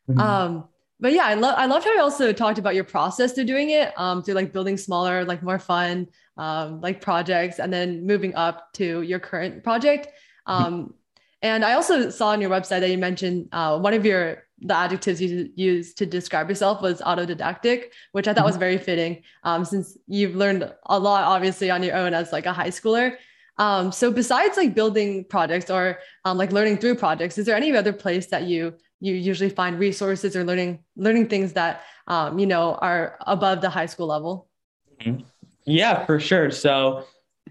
[0.09, 0.21] Mm-hmm.
[0.21, 0.69] Um,
[1.01, 3.71] but yeah, I love I loved how you also talked about your process to doing
[3.71, 8.35] it, um, through like building smaller, like more fun, um, like projects, and then moving
[8.35, 10.07] up to your current project.
[10.49, 10.65] Mm-hmm.
[10.65, 10.95] Um,
[11.43, 14.75] and I also saw on your website that you mentioned uh, one of your the
[14.75, 18.61] adjectives you used to describe yourself was autodidactic, which I thought was mm-hmm.
[18.61, 22.53] very fitting um, since you've learned a lot, obviously, on your own as like a
[22.53, 23.17] high schooler.
[23.59, 27.75] Um, so besides like building projects or um, like learning through projects, is there any
[27.77, 32.47] other place that you you usually find resources or learning learning things that um, you
[32.47, 34.49] know are above the high school level?
[35.01, 35.25] Mm-hmm.
[35.67, 36.51] Yeah, for sure.
[36.51, 37.05] So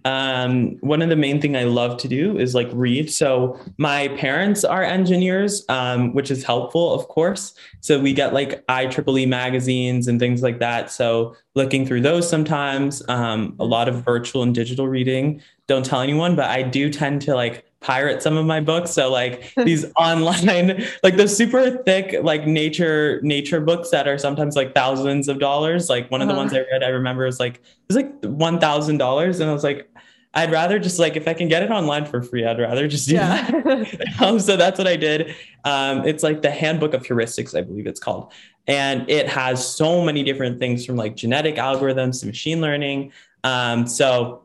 [0.06, 3.12] um, one of the main thing I love to do is like read.
[3.12, 7.54] So my parents are engineers, um, which is helpful, of course.
[7.80, 10.92] So we get like IEEE magazines and things like that.
[10.92, 15.42] So looking through those sometimes, um, a lot of virtual and digital reading.
[15.68, 18.92] Don't tell anyone, but I do tend to like pirate some of my books.
[18.92, 24.56] So like these online, like the super thick, like nature, nature books that are sometimes
[24.56, 25.90] like thousands of dollars.
[25.90, 26.44] Like one of the uh-huh.
[26.44, 29.40] ones I read, I remember was like, it was like $1,000.
[29.40, 29.90] And I was like,
[30.36, 33.08] I'd rather just like if I can get it online for free, I'd rather just
[33.08, 33.52] do yeah.
[33.52, 34.02] that.
[34.22, 35.36] um, so that's what I did.
[35.64, 38.34] Um, it's like the Handbook of Heuristics, I believe it's called,
[38.66, 43.12] and it has so many different things from like genetic algorithms to machine learning.
[43.44, 44.43] Um, so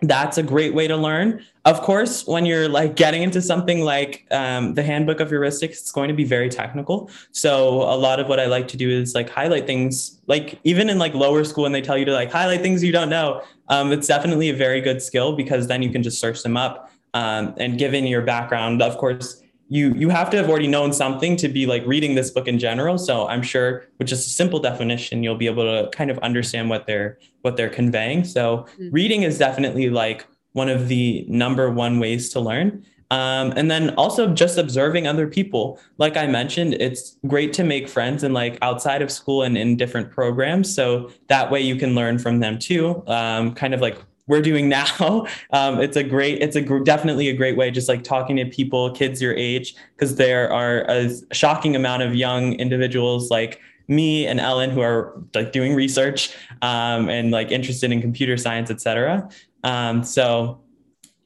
[0.00, 1.44] that's a great way to learn.
[1.64, 5.90] Of course, when you're like getting into something like um, the handbook of heuristics, it's
[5.90, 7.10] going to be very technical.
[7.32, 10.88] So a lot of what I like to do is like highlight things, like even
[10.88, 13.42] in like lower school, when they tell you to like highlight things you don't know,
[13.68, 16.90] um, it's definitely a very good skill because then you can just search them up.
[17.14, 21.36] Um, and given your background, of course, you you have to have already known something
[21.36, 22.98] to be like reading this book in general.
[22.98, 26.70] So i'm sure with just a simple definition you'll be able to kind of understand
[26.70, 28.24] what they're what they're conveying.
[28.24, 28.90] So mm-hmm.
[28.90, 32.84] reading is definitely like one of the number one ways to learn.
[33.10, 35.80] Um, and then also just observing other people.
[35.96, 39.76] Like i mentioned it's great to make friends and like outside of school and in
[39.76, 40.74] different programs.
[40.74, 43.02] So that way you can learn from them too.
[43.06, 45.26] Um, kind of like we're doing now.
[45.50, 48.44] Um, it's a great, it's a gr- definitely a great way, just like talking to
[48.44, 54.26] people, kids your age, because there are a shocking amount of young individuals like me
[54.26, 59.28] and Ellen who are like doing research um, and like interested in computer science, etc.
[59.64, 60.60] Um, so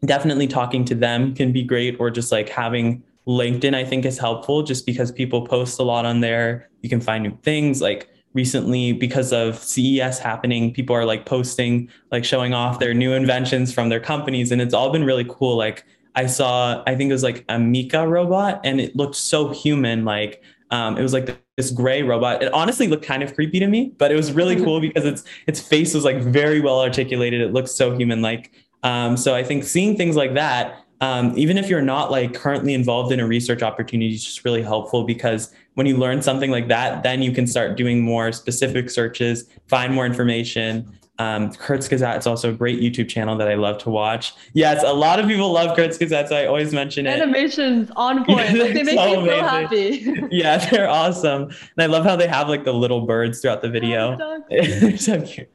[0.04, 4.18] definitely talking to them can be great, or just like having LinkedIn, I think is
[4.18, 6.68] helpful, just because people post a lot on there.
[6.82, 11.88] You can find new things like recently because of CES happening, people are like posting,
[12.10, 14.52] like showing off their new inventions from their companies.
[14.52, 15.56] And it's all been really cool.
[15.56, 20.04] Like I saw, I think it was like Ameca robot and it looked so human.
[20.04, 22.42] Like um, it was like this gray robot.
[22.42, 25.24] It honestly looked kind of creepy to me, but it was really cool because its
[25.46, 27.40] its face was like very well articulated.
[27.40, 28.52] It looks so human like.
[28.84, 32.74] Um, so I think seeing things like that um, even if you're not like currently
[32.74, 36.68] involved in a research opportunity, it's just really helpful because when you learn something like
[36.68, 40.98] that, then you can start doing more specific searches, find more information.
[41.18, 44.34] Um, Kurzgesagt is also a great YouTube channel that I love to watch.
[44.54, 47.20] Yes, a lot of people love Kurzgesagt, so I always mention it.
[47.20, 48.58] Animations on point.
[48.58, 50.14] like, they make so me so happy.
[50.30, 51.44] yeah, they're awesome.
[51.44, 54.18] And I love how they have like the little birds throughout the video.
[54.20, 55.48] Oh, so cute.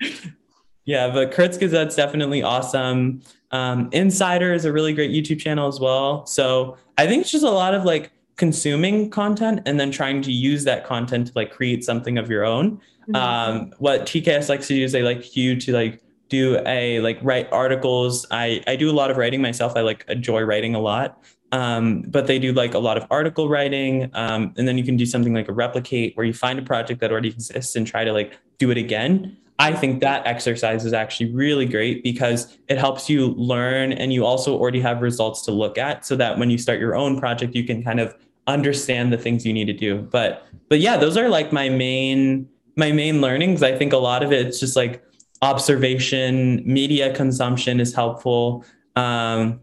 [0.86, 3.22] Yeah, but Kurzgesagt's definitely awesome.
[3.52, 6.26] Um, Insider is a really great YouTube channel as well.
[6.26, 10.32] So I think it's just a lot of like consuming content and then trying to
[10.32, 12.80] use that content to like create something of your own.
[13.10, 13.16] Mm-hmm.
[13.16, 17.20] Um, what TKS likes to do is they like you to like do a like
[17.22, 18.26] write articles.
[18.32, 19.74] I I do a lot of writing myself.
[19.76, 21.24] I like enjoy writing a lot.
[21.52, 24.10] Um, but they do like a lot of article writing.
[24.14, 27.00] Um, and then you can do something like a replicate where you find a project
[27.00, 29.38] that already exists and try to like do it again.
[29.60, 34.24] I think that exercise is actually really great because it helps you learn and you
[34.24, 37.56] also already have results to look at so that when you start your own project,
[37.56, 38.16] you can kind of
[38.48, 40.02] understand the things you need to do.
[40.02, 43.64] But but yeah, those are like my main my main learnings.
[43.64, 45.04] I think a lot of it's just like
[45.42, 48.66] observation, media consumption is helpful.
[48.96, 49.60] Um,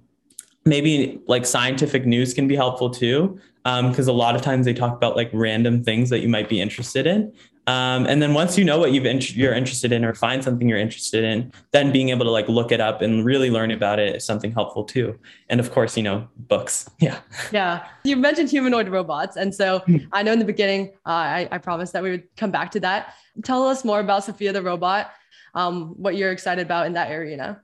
[0.64, 4.74] maybe like scientific news can be helpful too because um, a lot of times they
[4.74, 7.32] talk about like random things that you might be interested in
[7.66, 10.68] um, and then once you know what you've int- you're interested in or find something
[10.68, 13.98] you're interested in then being able to like look it up and really learn about
[13.98, 15.18] it is something helpful too.
[15.48, 16.88] And of course you know books.
[17.00, 17.18] Yeah.
[17.52, 17.86] Yeah.
[18.04, 19.36] You mentioned humanoid robots.
[19.36, 19.96] And so hmm.
[20.12, 22.80] i know in the beginning uh, I, I promised that we would come back to
[22.80, 23.14] that.
[23.42, 25.10] Tell us more about sophia the robot
[25.54, 27.60] um, what you're excited about in that arena.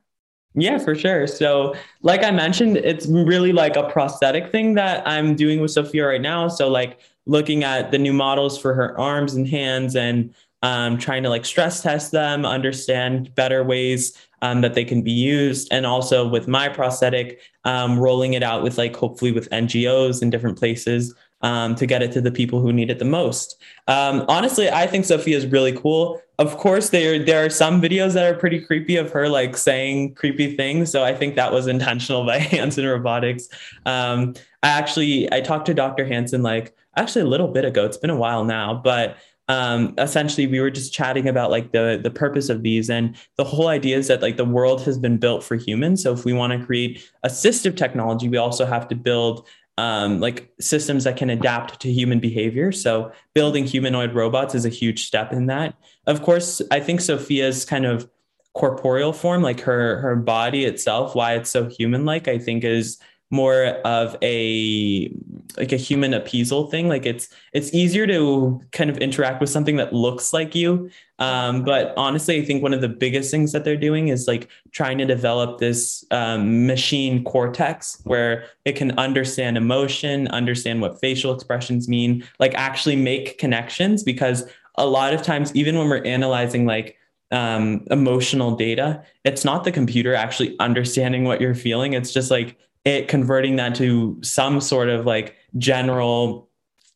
[0.55, 1.27] Yeah, for sure.
[1.27, 6.07] So, like I mentioned, it's really like a prosthetic thing that I'm doing with Sophia
[6.07, 6.49] right now.
[6.49, 6.99] So, like
[7.31, 11.45] looking at the new models for her arms and hands and um, trying to like
[11.45, 15.69] stress test them, understand better ways um, that they can be used.
[15.71, 20.29] And also with my prosthetic, um, rolling it out with like hopefully with NGOs in
[20.29, 23.63] different places um, to get it to the people who need it the most.
[23.87, 26.21] Um, honestly, I think Sophia is really cool.
[26.39, 30.15] Of course, there there are some videos that are pretty creepy of her like saying
[30.15, 30.91] creepy things.
[30.91, 33.49] So I think that was intentional by Hanson Robotics.
[33.87, 36.05] Um, I actually I talked to Dr.
[36.07, 37.85] Hanson like actually a little bit ago.
[37.85, 39.17] It's been a while now, but
[39.49, 43.43] um, essentially we were just chatting about like the the purpose of these and the
[43.43, 46.33] whole idea is that like the world has been built for humans so if we
[46.33, 49.45] want to create assistive technology we also have to build
[49.81, 52.71] um, like systems that can adapt to human behavior.
[52.71, 55.75] So building humanoid robots is a huge step in that.
[56.07, 58.09] Of course, I think Sophia's kind of
[58.53, 62.99] corporeal form, like her her body itself, why it's so human like, I think is
[63.31, 65.15] more of a
[65.57, 66.89] like a human appeasal thing.
[66.89, 70.91] Like it's it's easier to kind of interact with something that looks like you.
[71.19, 74.49] Um, but honestly i think one of the biggest things that they're doing is like
[74.73, 81.35] trying to develop this um, machine cortex where it can understand emotion understand what facial
[81.35, 84.03] expressions mean like actually make connections.
[84.03, 86.97] Because a lot of times even when we're analyzing like
[87.33, 91.93] um, emotional data it's not the computer actually understanding what you're feeling.
[91.93, 96.49] It's just like it converting that to some sort of like general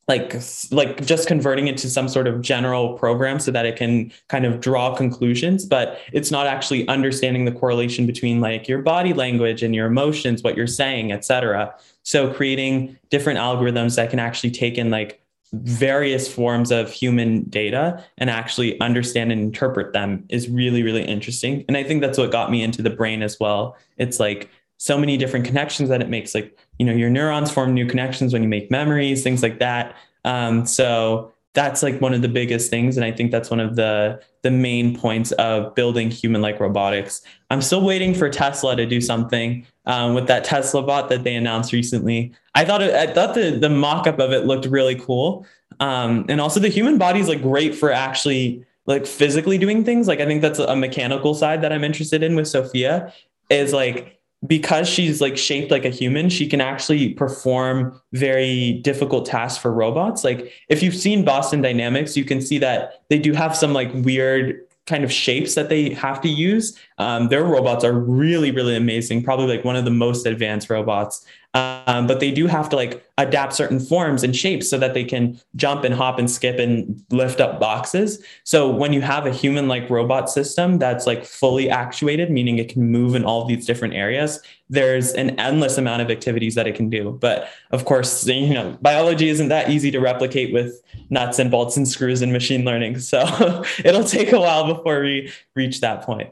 [0.07, 0.35] like
[0.71, 4.45] like just converting it to some sort of general program so that it can kind
[4.45, 9.63] of draw conclusions but it's not actually understanding the correlation between like your body language
[9.63, 14.77] and your emotions what you're saying etc so creating different algorithms that can actually take
[14.77, 15.25] in like
[15.63, 21.65] various forms of human data and actually understand and interpret them is really really interesting.
[21.69, 23.77] And i think that's what got me into the brain as well.
[23.97, 24.51] It's like
[24.85, 28.35] so many different connections that it makes like you know your neurons form new connections
[28.35, 29.97] when you make memories things like that.
[30.27, 33.77] Um, so that's like one of the biggest things and i think that's one of
[33.77, 37.23] the the main points of building human like robotics.
[37.51, 41.35] I'm still waiting for tesla to do something um, with that tesla bot that they
[41.35, 42.33] announced recently.
[42.55, 45.47] I thought it, i thought the the mock-up of it looked really cool.
[45.81, 50.09] Um, and also the human body is like great for actually like physically doing things.
[50.09, 53.15] Like i think that's a mechanical side that i'm interested in with sophia
[53.49, 59.27] is like because she's like shaped like a human, she can actually perform very difficult
[59.27, 60.25] tasks for robots.
[60.25, 63.91] Like if you've seen Boston Dynamics, you can see that they do have some like
[63.95, 66.79] weird kind of shapes that they have to use.
[66.99, 71.27] Um, their robots are really, really amazing, probably like one of the most advanced robots.
[71.55, 75.05] Um, but they do have to like adapt certain forms and shapes so that they
[75.05, 78.25] can jump and hop and skip and lift up boxes.
[78.43, 82.69] So when you have a human like robot system that's like fully actuated, meaning it
[82.69, 86.75] can move in all these different areas, there's an endless amount of activities that it
[86.75, 87.17] can do.
[87.21, 91.77] But of course, you know, biology isn't that easy to replicate with nuts and bolts
[91.77, 92.99] and screws and machine learning.
[92.99, 96.31] So it'll take a while before we reach that point.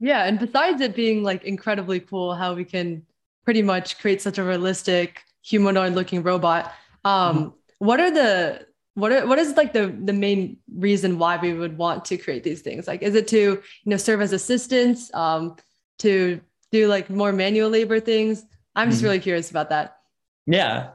[0.00, 0.24] Yeah.
[0.24, 3.04] And besides it being like incredibly cool how we can
[3.44, 6.72] pretty much create such a realistic humanoid looking robot.
[7.04, 7.48] Um, mm-hmm.
[7.78, 11.78] What are the what are, what is like the the main reason why we would
[11.78, 12.86] want to create these things?
[12.86, 15.56] Like, is it to you know serve as assistants, um,
[16.00, 16.40] to
[16.72, 18.44] do like more manual labor things?
[18.74, 19.06] I'm just mm-hmm.
[19.06, 19.98] really curious about that.
[20.46, 20.90] Yeah,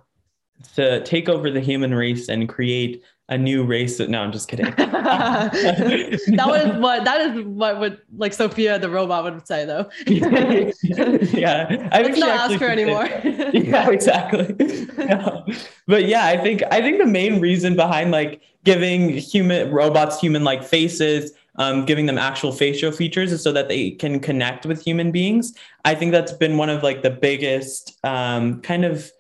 [0.76, 4.00] to take over the human race and create a new race.
[4.00, 4.66] No, I'm just kidding.
[4.76, 9.90] that was what that is what would like Sophia the robot would say though.
[10.08, 13.06] yeah, I would not ask her anymore.
[13.54, 14.88] yeah, exactly.
[15.88, 20.44] But yeah, I think I think the main reason behind like giving human robots human
[20.44, 24.84] like faces um, giving them actual facial features is so that they can connect with
[24.84, 25.54] human beings.
[25.86, 29.12] I think that's been one of like the biggest um, kind of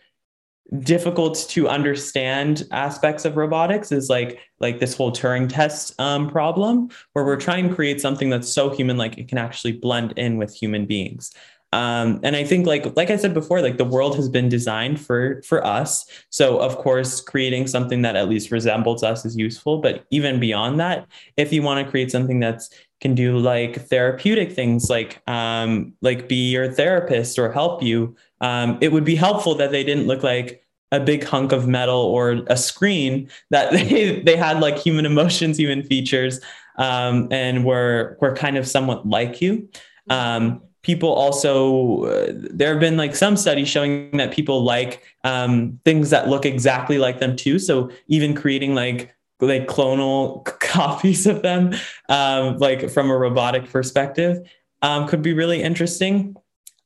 [0.79, 6.89] difficult to understand aspects of robotics is like like this whole Turing test um, problem
[7.13, 10.37] where we're trying to create something that's so human like it can actually blend in
[10.37, 11.31] with human beings.
[11.73, 15.01] Um, and I think like like I said before, like the world has been designed
[15.01, 16.05] for for us.
[16.29, 19.79] So of course, creating something that at least resembles us is useful.
[19.79, 22.69] But even beyond that, if you want to create something that's
[23.03, 28.77] can do like therapeutic things, like um, like be your therapist or help you, um,
[28.79, 32.43] it would be helpful that they didn't look like a big hunk of metal or
[32.47, 36.39] a screen that they, they had like human emotions, human features,
[36.77, 39.67] um, and were were kind of somewhat like you.
[40.09, 45.77] Um, people also uh, there have been like some studies showing that people like um,
[45.83, 51.41] things that look exactly like them too so even creating like like clonal copies of
[51.41, 51.73] them
[52.09, 54.47] um, like from a robotic perspective
[54.81, 56.35] um, could be really interesting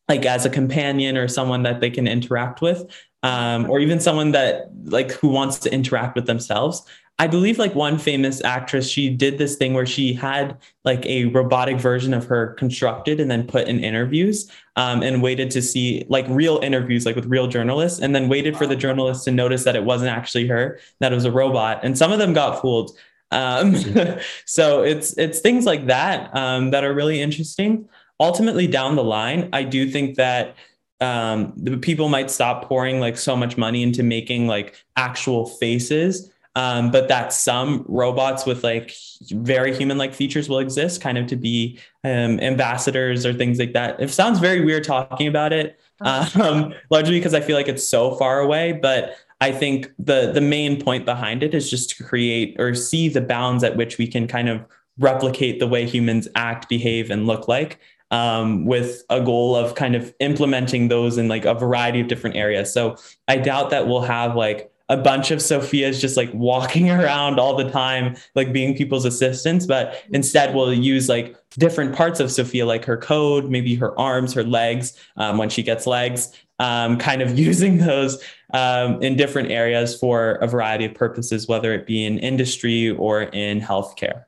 [0.08, 2.86] like as a companion or someone that they can interact with
[3.24, 6.86] um, or even someone that like who wants to interact with themselves
[7.20, 10.56] I believe like one famous actress, she did this thing where she had
[10.86, 15.50] like a robotic version of her constructed and then put in interviews um, and waited
[15.52, 19.26] to see like real interviews, like with real journalists, and then waited for the journalists
[19.26, 21.80] to notice that it wasn't actually her, that it was a robot.
[21.82, 22.96] And some of them got fooled.
[23.32, 23.76] Um,
[24.46, 27.90] so it's it's things like that um, that are really interesting.
[28.20, 30.56] Ultimately, down the line, I do think that
[31.00, 36.32] um, the people might stop pouring like so much money into making like actual faces.
[36.56, 38.92] Um, but that some robots with like
[39.30, 43.74] very human like features will exist kind of to be um, ambassadors or things like
[43.74, 44.00] that.
[44.00, 48.16] It sounds very weird talking about it um, largely because i feel like it's so
[48.16, 52.56] far away but i think the the main point behind it is just to create
[52.60, 54.64] or see the bounds at which we can kind of
[55.00, 57.80] replicate the way humans act behave and look like
[58.12, 62.36] um, with a goal of kind of implementing those in like a variety of different
[62.36, 62.96] areas so
[63.28, 67.56] i doubt that we'll have like a bunch of Sophia's just like walking around all
[67.56, 69.66] the time, like being people's assistants.
[69.66, 74.34] But instead, we'll use like different parts of Sophia, like her code, maybe her arms,
[74.34, 79.52] her legs, um, when she gets legs, um, kind of using those um, in different
[79.52, 84.24] areas for a variety of purposes, whether it be in industry or in healthcare.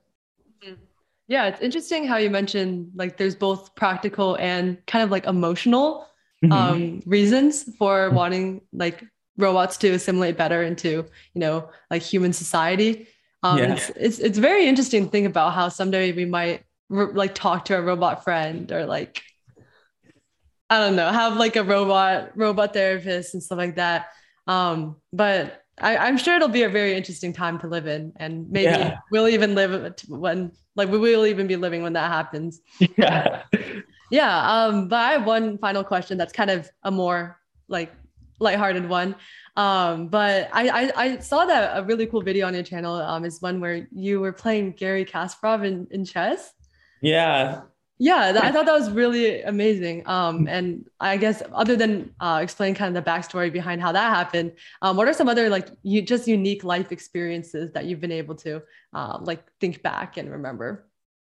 [1.29, 6.07] Yeah, it's interesting how you mentioned like there's both practical and kind of like emotional
[6.43, 6.51] mm-hmm.
[6.51, 8.15] um, reasons for mm-hmm.
[8.15, 9.05] wanting like
[9.37, 13.07] robots to assimilate better into you know like human society
[13.41, 13.73] um, yeah.
[13.73, 17.63] it's, it's, it's very interesting to think about how someday we might re- like talk
[17.63, 19.21] to a robot friend or like
[20.69, 24.07] i don't know have like a robot robot therapist and stuff like that
[24.47, 28.49] um, but I, am sure it'll be a very interesting time to live in, and
[28.49, 28.97] maybe yeah.
[29.11, 32.61] we'll even live when, like, we will even be living when that happens.
[32.97, 33.43] Yeah,
[34.11, 34.65] yeah.
[34.65, 37.91] Um, but I have one final question that's kind of a more like
[38.39, 39.15] lighthearted one.
[39.55, 43.25] Um, but I, I, I saw that a really cool video on your channel um,
[43.25, 46.53] is one where you were playing Garry Kasparov in, in chess.
[47.01, 47.61] Yeah.
[48.01, 50.07] Yeah, that, I thought that was really amazing.
[50.07, 54.15] Um, and I guess other than uh, explaining kind of the backstory behind how that
[54.15, 58.13] happened, um, what are some other like you just unique life experiences that you've been
[58.13, 58.61] able to
[58.93, 60.87] uh, like think back and remember?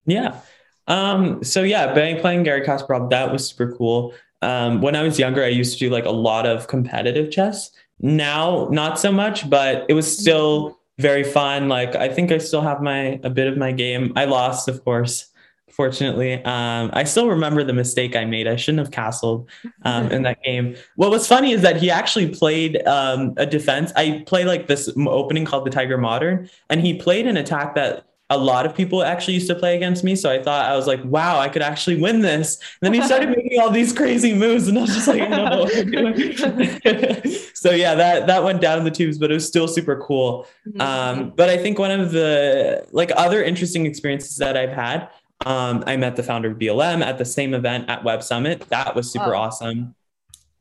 [0.07, 0.41] Yeah.
[0.87, 4.15] Um, so yeah, playing, playing Garry Kasparov, that was super cool.
[4.41, 7.73] Um, when I was younger, I used to do like a lot of competitive chess.
[7.99, 11.69] Now, not so much, but it was still very fun.
[11.69, 14.13] Like I think I still have my a bit of my game.
[14.15, 15.32] I lost, of course,
[15.73, 16.35] fortunately.
[16.45, 18.47] Um, I still remember the mistake I made.
[18.47, 19.49] I shouldn't have castled
[19.85, 20.77] um, in that game.
[20.97, 23.93] What was funny is that he actually played um, a defense.
[23.97, 28.07] I play like this opening called the Tiger Modern, and he played an attack that
[28.33, 30.17] a lot of people actually used to play against me.
[30.17, 32.57] So I thought I was like, wow, I could actually win this.
[32.57, 35.29] And then he started making all these crazy moves, and I was just like, I
[35.29, 37.33] don't know what I'm doing.
[37.55, 40.47] so yeah, that that went down the tubes, but it was still super cool.
[40.67, 40.81] Mm-hmm.
[40.81, 45.09] Um, but I think one of the like other interesting experiences that I've had,
[45.47, 48.69] um, I met the founder of BLM at the same event at Web Summit.
[48.69, 49.43] That was super wow.
[49.43, 49.95] awesome.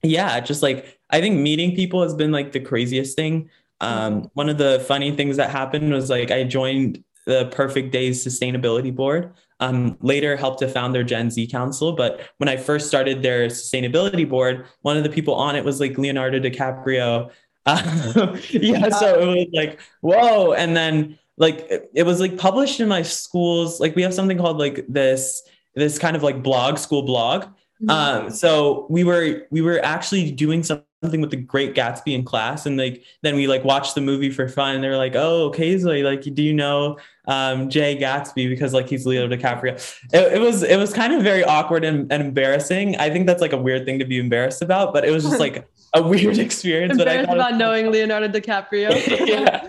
[0.04, 3.50] Yeah, just like I think meeting people has been like the craziest thing.
[3.80, 4.26] Um, mm-hmm.
[4.34, 8.94] one of the funny things that happened was like I joined the Perfect Days Sustainability
[8.94, 9.34] Board.
[9.60, 11.92] Um, later helped to found their Gen Z Council.
[11.92, 15.80] But when I first started their sustainability board, one of the people on it was
[15.80, 17.30] like Leonardo DiCaprio.
[17.68, 20.54] Uh, yeah, so it was like, whoa.
[20.54, 23.80] And then like it, it was like published in my schools.
[23.80, 25.42] Like we have something called like this,
[25.74, 27.46] this kind of like blog, school blog.
[27.82, 27.90] Mm-hmm.
[27.90, 32.68] Um, so we were we were actually doing something with the Great Gatsby in class,
[32.68, 34.76] and like then we like watched the movie for fun.
[34.76, 39.08] And they're like, "Oh, occasionally, like, do you know um, Jay Gatsby because like he's
[39.08, 39.74] Leo DiCaprio?"
[40.14, 42.98] It, it was it was kind of very awkward and, and, embarrassing.
[42.98, 45.40] I think that's like a weird thing to be embarrassed about, but it was just
[45.46, 46.98] like a weird experience.
[46.98, 48.92] Embarrassed but I about knowing Leonardo DiCaprio.
[49.28, 49.68] yeah,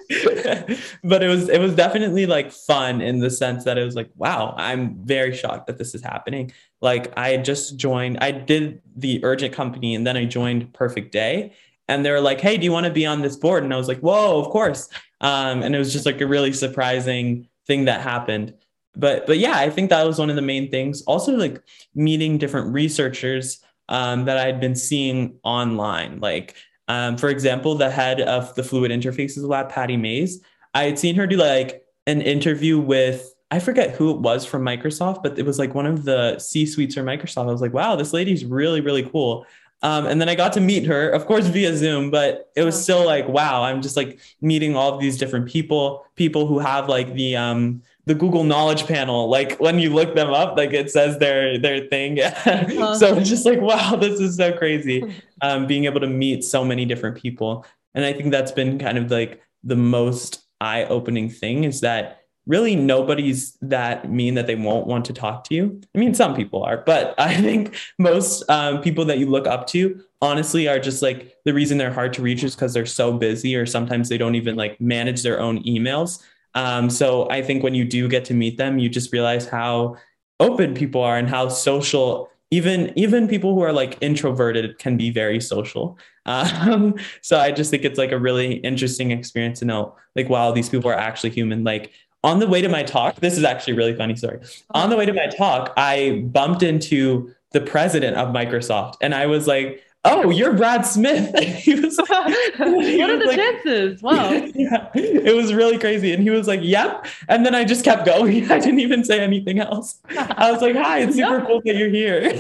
[1.05, 4.11] but it was it was definitely like fun in the sense that it was like,
[4.17, 6.53] wow, I'm very shocked that this is happening.
[6.81, 11.13] Like I had just joined, I did the urgent company and then I joined Perfect
[11.13, 11.53] Day.
[11.89, 13.65] And they were like, hey, do you want to be on this board?
[13.65, 14.89] And I was like, whoa, of course.
[15.21, 18.55] Um, and it was just like a really surprising thing that happened.
[18.95, 21.03] But but yeah, I think that was one of the main things.
[21.03, 21.63] Also, like
[21.95, 23.61] meeting different researchers
[23.93, 26.19] um, that I'd been seeing online.
[26.19, 26.57] Like,
[26.89, 30.41] um, for example, the head of the Fluid Interfaces Lab, Pattie Maes.
[30.75, 34.63] I had seen her do like an interview with I forget who it was from
[34.65, 37.49] Microsoft, but it was like one of the C suites from Microsoft.
[37.49, 39.45] I was like, wow, this lady's really, really cool.
[39.83, 42.83] Um, and then I got to meet her, of course, via Zoom, but it was
[42.83, 46.89] still like, wow, I'm just like meeting all of these different people, people who have
[46.89, 49.29] like the um, the Google Knowledge Panel.
[49.29, 52.21] Like when you look them up, like it says their their thing.
[52.23, 52.95] uh-huh.
[52.97, 55.15] so it's just like, wow, this is so crazy.
[55.45, 58.97] Um, being able to meet so many different people, and I think that's been kind
[58.97, 64.55] of like the most eye opening thing is that really nobody's that mean that they
[64.55, 65.81] won't want to talk to you.
[65.95, 69.67] I mean, some people are, but I think most um, people that you look up
[69.69, 73.13] to honestly are just like the reason they're hard to reach is because they're so
[73.13, 76.23] busy or sometimes they don't even like manage their own emails.
[76.55, 79.97] Um, so I think when you do get to meet them, you just realize how
[80.41, 85.09] open people are and how social even even people who are like introverted can be
[85.09, 85.97] very social
[86.27, 90.51] um, so i just think it's like a really interesting experience to know like wow
[90.51, 91.93] these people are actually human like
[92.25, 94.39] on the way to my talk, this is actually really funny story.
[94.71, 99.27] On the way to my talk, I bumped into the president of Microsoft and I
[99.27, 101.37] was like, Oh, you're Brad Smith.
[101.39, 104.03] he was, what are the like, chances?
[104.03, 104.31] Wow.
[104.55, 106.13] Yeah, it was really crazy.
[106.13, 107.07] And he was like, Yep.
[107.29, 108.51] And then I just kept going.
[108.51, 110.01] I didn't even say anything else.
[110.11, 112.33] I was like, Hi, it's super cool that you're here.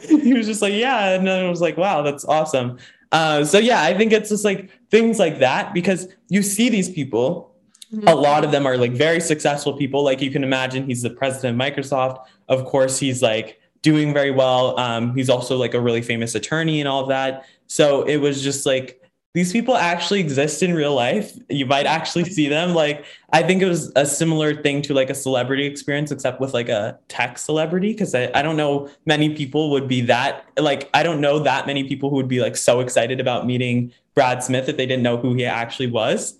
[0.00, 1.14] he was just like, Yeah.
[1.14, 2.78] And then I was like, Wow, that's awesome.
[3.10, 6.88] Uh, so yeah, I think it's just like things like that because you see these
[6.90, 7.52] people
[7.92, 8.08] Mm-hmm.
[8.08, 10.02] A lot of them are like very successful people.
[10.02, 12.24] Like you can imagine, he's the president of Microsoft.
[12.48, 14.78] Of course, he's like doing very well.
[14.78, 17.46] Um, he's also like a really famous attorney and all of that.
[17.66, 19.02] So it was just like
[19.34, 21.38] these people actually exist in real life.
[21.48, 22.74] You might actually see them.
[22.74, 26.52] Like, I think it was a similar thing to like a celebrity experience, except with
[26.52, 27.94] like a tech celebrity.
[27.94, 31.66] Cause I, I don't know many people would be that, like, I don't know that
[31.66, 35.02] many people who would be like so excited about meeting Brad Smith if they didn't
[35.02, 36.32] know who he actually was.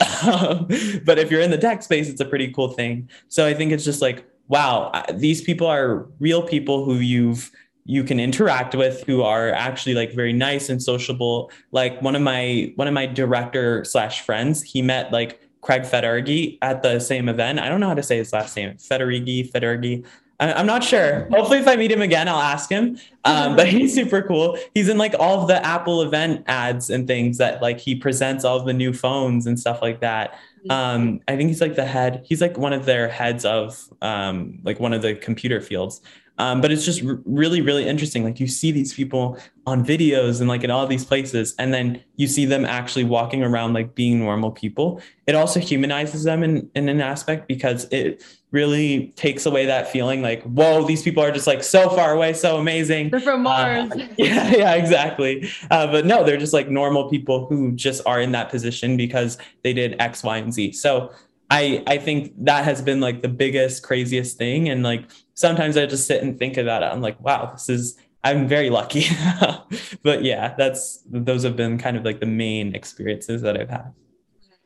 [1.02, 3.08] but if you're in the tech space, it's a pretty cool thing.
[3.28, 7.50] So I think it's just like, wow, these people are real people who you've
[7.84, 12.22] you can interact with who are actually like very nice and sociable like one of
[12.22, 17.28] my one of my director slash friends he met like craig federighi at the same
[17.28, 20.06] event i don't know how to say his last name federighi federighi
[20.40, 21.28] I'm not sure.
[21.30, 22.98] Hopefully, if I meet him again, I'll ask him.
[23.24, 24.58] Um, but he's super cool.
[24.74, 28.44] He's in like all of the Apple event ads and things that like he presents
[28.44, 30.36] all the new phones and stuff like that.
[30.70, 32.24] Um, I think he's like the head.
[32.24, 36.00] He's like one of their heads of um, like one of the computer fields.
[36.38, 38.24] Um, but it's just r- really, really interesting.
[38.24, 42.02] Like you see these people on videos and like in all these places, and then
[42.16, 45.00] you see them actually walking around like being normal people.
[45.26, 50.22] It also humanizes them in, in an aspect because it really takes away that feeling
[50.22, 53.10] like, whoa, these people are just like so far away, so amazing.
[53.10, 53.92] They're from uh, Mars.
[53.92, 55.48] Uh, yeah, yeah, exactly.
[55.70, 59.38] Uh, but no, they're just like normal people who just are in that position because
[59.62, 60.72] they did X, Y, and Z.
[60.72, 61.10] So
[61.50, 64.68] I I think that has been like the biggest, craziest thing.
[64.68, 66.86] And like sometimes I just sit and think about it.
[66.86, 69.06] I'm like, wow, this is I'm very lucky.
[70.02, 73.92] but yeah, that's those have been kind of like the main experiences that I've had.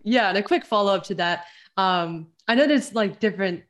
[0.02, 1.46] Yeah, and a quick follow up to that.
[1.76, 3.64] Um, I know there's like different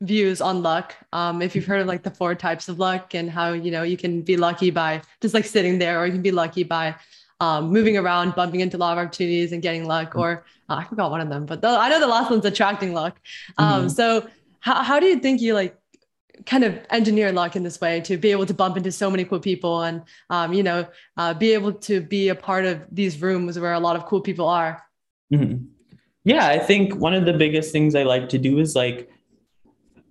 [0.00, 0.94] views on luck.
[1.12, 3.82] Um, if you've heard of like the four types of luck and how you know
[3.82, 6.94] you can be lucky by just like sitting there, or you can be lucky by
[7.40, 10.20] um, moving around, bumping into a lot of opportunities and getting luck, mm-hmm.
[10.20, 12.92] or uh, I forgot one of them, but the, I know the last one's attracting
[12.92, 13.20] luck.
[13.58, 13.88] Um, mm-hmm.
[13.88, 14.26] So
[14.60, 15.76] how, how do you think you like
[16.44, 19.24] kind of engineer luck in this way to be able to bump into so many
[19.24, 20.86] cool people and um, you know
[21.16, 24.20] uh, be able to be a part of these rooms where a lot of cool
[24.20, 24.82] people are?
[25.32, 25.64] Mm-hmm.
[26.24, 29.08] Yeah, I think one of the biggest things I like to do is like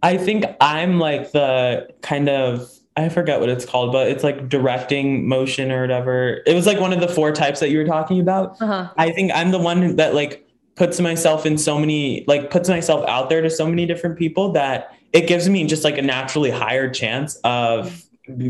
[0.04, 4.48] I think I'm like the kind of I forget what it's called, but it's like
[4.48, 6.41] directing motion or whatever.
[6.46, 8.62] It was like one of the four types that you were talking about.
[8.62, 8.89] Uh-huh.
[8.96, 13.06] I think I'm the one that like puts myself in so many, like puts myself
[13.08, 16.52] out there to so many different people that it gives me just like a naturally
[16.52, 18.02] higher chance of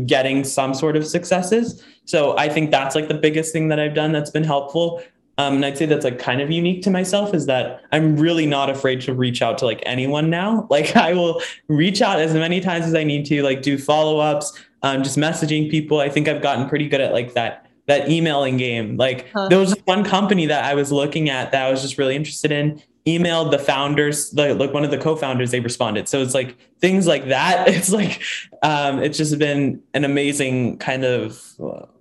[0.06, 1.82] getting some sort of successes.
[2.04, 5.02] So I think that's like the biggest thing that I've done that's been helpful.
[5.38, 8.46] Um, and I'd say that's like kind of unique to myself is that I'm really
[8.46, 10.66] not afraid to reach out to like anyone now.
[10.76, 14.18] Like I will reach out as many times as I need to, like do follow
[14.18, 16.00] ups, um, just messaging people.
[16.00, 18.96] I think I've gotten pretty good at like that that emailing game.
[18.96, 19.48] Like huh.
[19.48, 22.52] there was one company that I was looking at that I was just really interested
[22.52, 22.82] in.
[23.06, 26.08] Emailed the founders, like, like one of the co-founders, they responded.
[26.08, 27.68] So it's like things like that.
[27.76, 28.20] It's like
[28.62, 31.40] um, it's just been an amazing kind of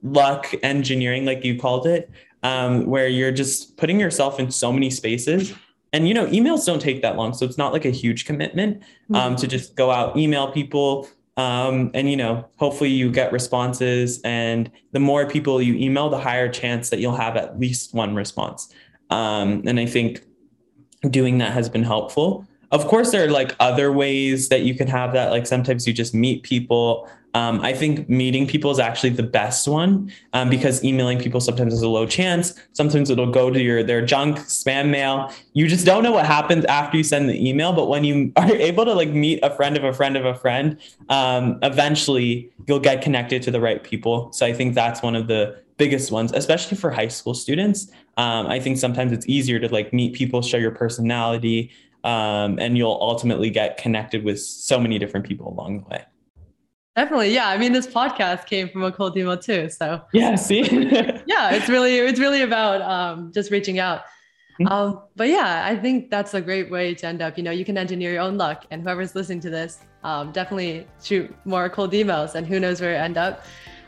[0.02, 2.10] luck engineering, like you called it,
[2.46, 5.52] um, where you're just putting yourself in so many spaces.
[5.91, 8.84] And you know, emails don't take that long, so it's not like a huge commitment
[9.14, 9.36] um, mm-hmm.
[9.38, 14.22] to just go out, email people, um, and you know, hopefully you get responses.
[14.24, 18.14] And the more people you email, the higher chance that you'll have at least one
[18.14, 18.72] response.
[19.10, 20.22] Um, and I think
[21.10, 22.48] doing that has been helpful.
[22.72, 25.32] Of course, there are like other ways that you can have that.
[25.32, 29.68] Like sometimes you just meet people um, I think meeting people is actually the best
[29.68, 32.58] one um, because emailing people sometimes is a low chance.
[32.72, 35.30] Sometimes it'll go to your their junk spam mail.
[35.52, 37.74] You just don't know what happens after you send the email.
[37.74, 40.34] But when you are able to like meet a friend of a friend of a
[40.34, 40.78] friend,
[41.10, 44.32] um, eventually you'll get connected to the right people.
[44.32, 47.92] So I think that's one of the biggest ones, especially for high school students.
[48.16, 51.72] Um, I think sometimes it's easier to like meet people, show your personality,
[52.06, 56.06] um, and you'll ultimately get connected with so many different people along the way.
[56.96, 57.34] Definitely.
[57.34, 57.50] Yeah.
[57.50, 59.70] I mean, this podcast came from a cold email too.
[59.70, 60.62] So yeah, see?
[61.26, 64.04] yeah, it's really, it's really about um, just reaching out.
[64.60, 64.68] Mm-hmm.
[64.68, 67.38] Um, but yeah, I think that's a great way to end up.
[67.38, 70.88] You know, you can engineer your own luck and whoever's listening to this, um, definitely
[71.04, 73.43] shoot more cold emails and who knows where it end up.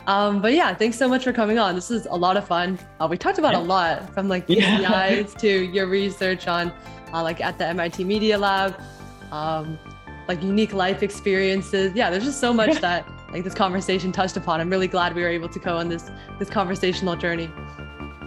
[0.07, 1.75] Um, but yeah, thanks so much for coming on.
[1.75, 2.79] This is a lot of fun.
[2.99, 3.59] Uh, we talked about yeah.
[3.59, 5.23] a lot from like BCIs yeah.
[5.23, 6.73] to your research on
[7.13, 8.79] uh, like at the MIT Media Lab.
[9.31, 9.77] Um,
[10.27, 11.93] like unique life experiences.
[11.95, 14.61] Yeah, there's just so much that like this conversation touched upon.
[14.61, 16.09] I'm really glad we were able to go on this
[16.39, 17.49] this conversational journey.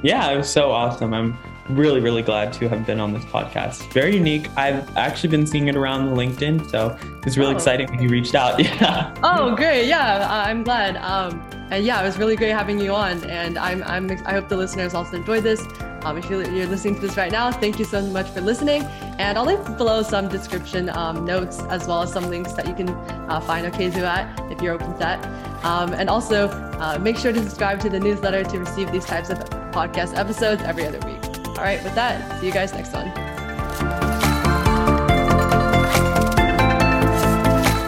[0.02, 1.12] Yeah, it was so awesome.
[1.12, 1.36] I'm
[1.68, 3.92] really, really glad to have been on this podcast.
[3.92, 4.48] Very unique.
[4.56, 6.96] I've actually been seeing it around LinkedIn, so
[7.26, 7.56] it's really oh.
[7.56, 8.60] exciting when you reached out.
[8.80, 9.14] Yeah.
[9.22, 9.86] Oh, great.
[9.86, 10.96] Yeah, I'm glad.
[10.96, 13.22] Um, and yeah, it was really great having you on.
[13.24, 15.66] And I'm, I'm, I hope the listeners also enjoyed this.
[16.04, 18.82] Um, if you're, listening to this right now, thank you so much for listening.
[19.18, 22.74] And I'll leave below some description um, notes as well as some links that you
[22.74, 25.24] can uh, find Okezue at if you're open to that.
[25.64, 29.30] Um, and also, uh, make sure to subscribe to the newsletter to receive these types
[29.30, 29.38] of
[29.72, 31.22] podcast episodes every other week.
[31.48, 33.06] All right, with that, see you guys next one.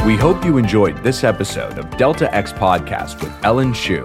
[0.07, 4.05] We hope you enjoyed this episode of Delta X Podcast with Ellen Shu.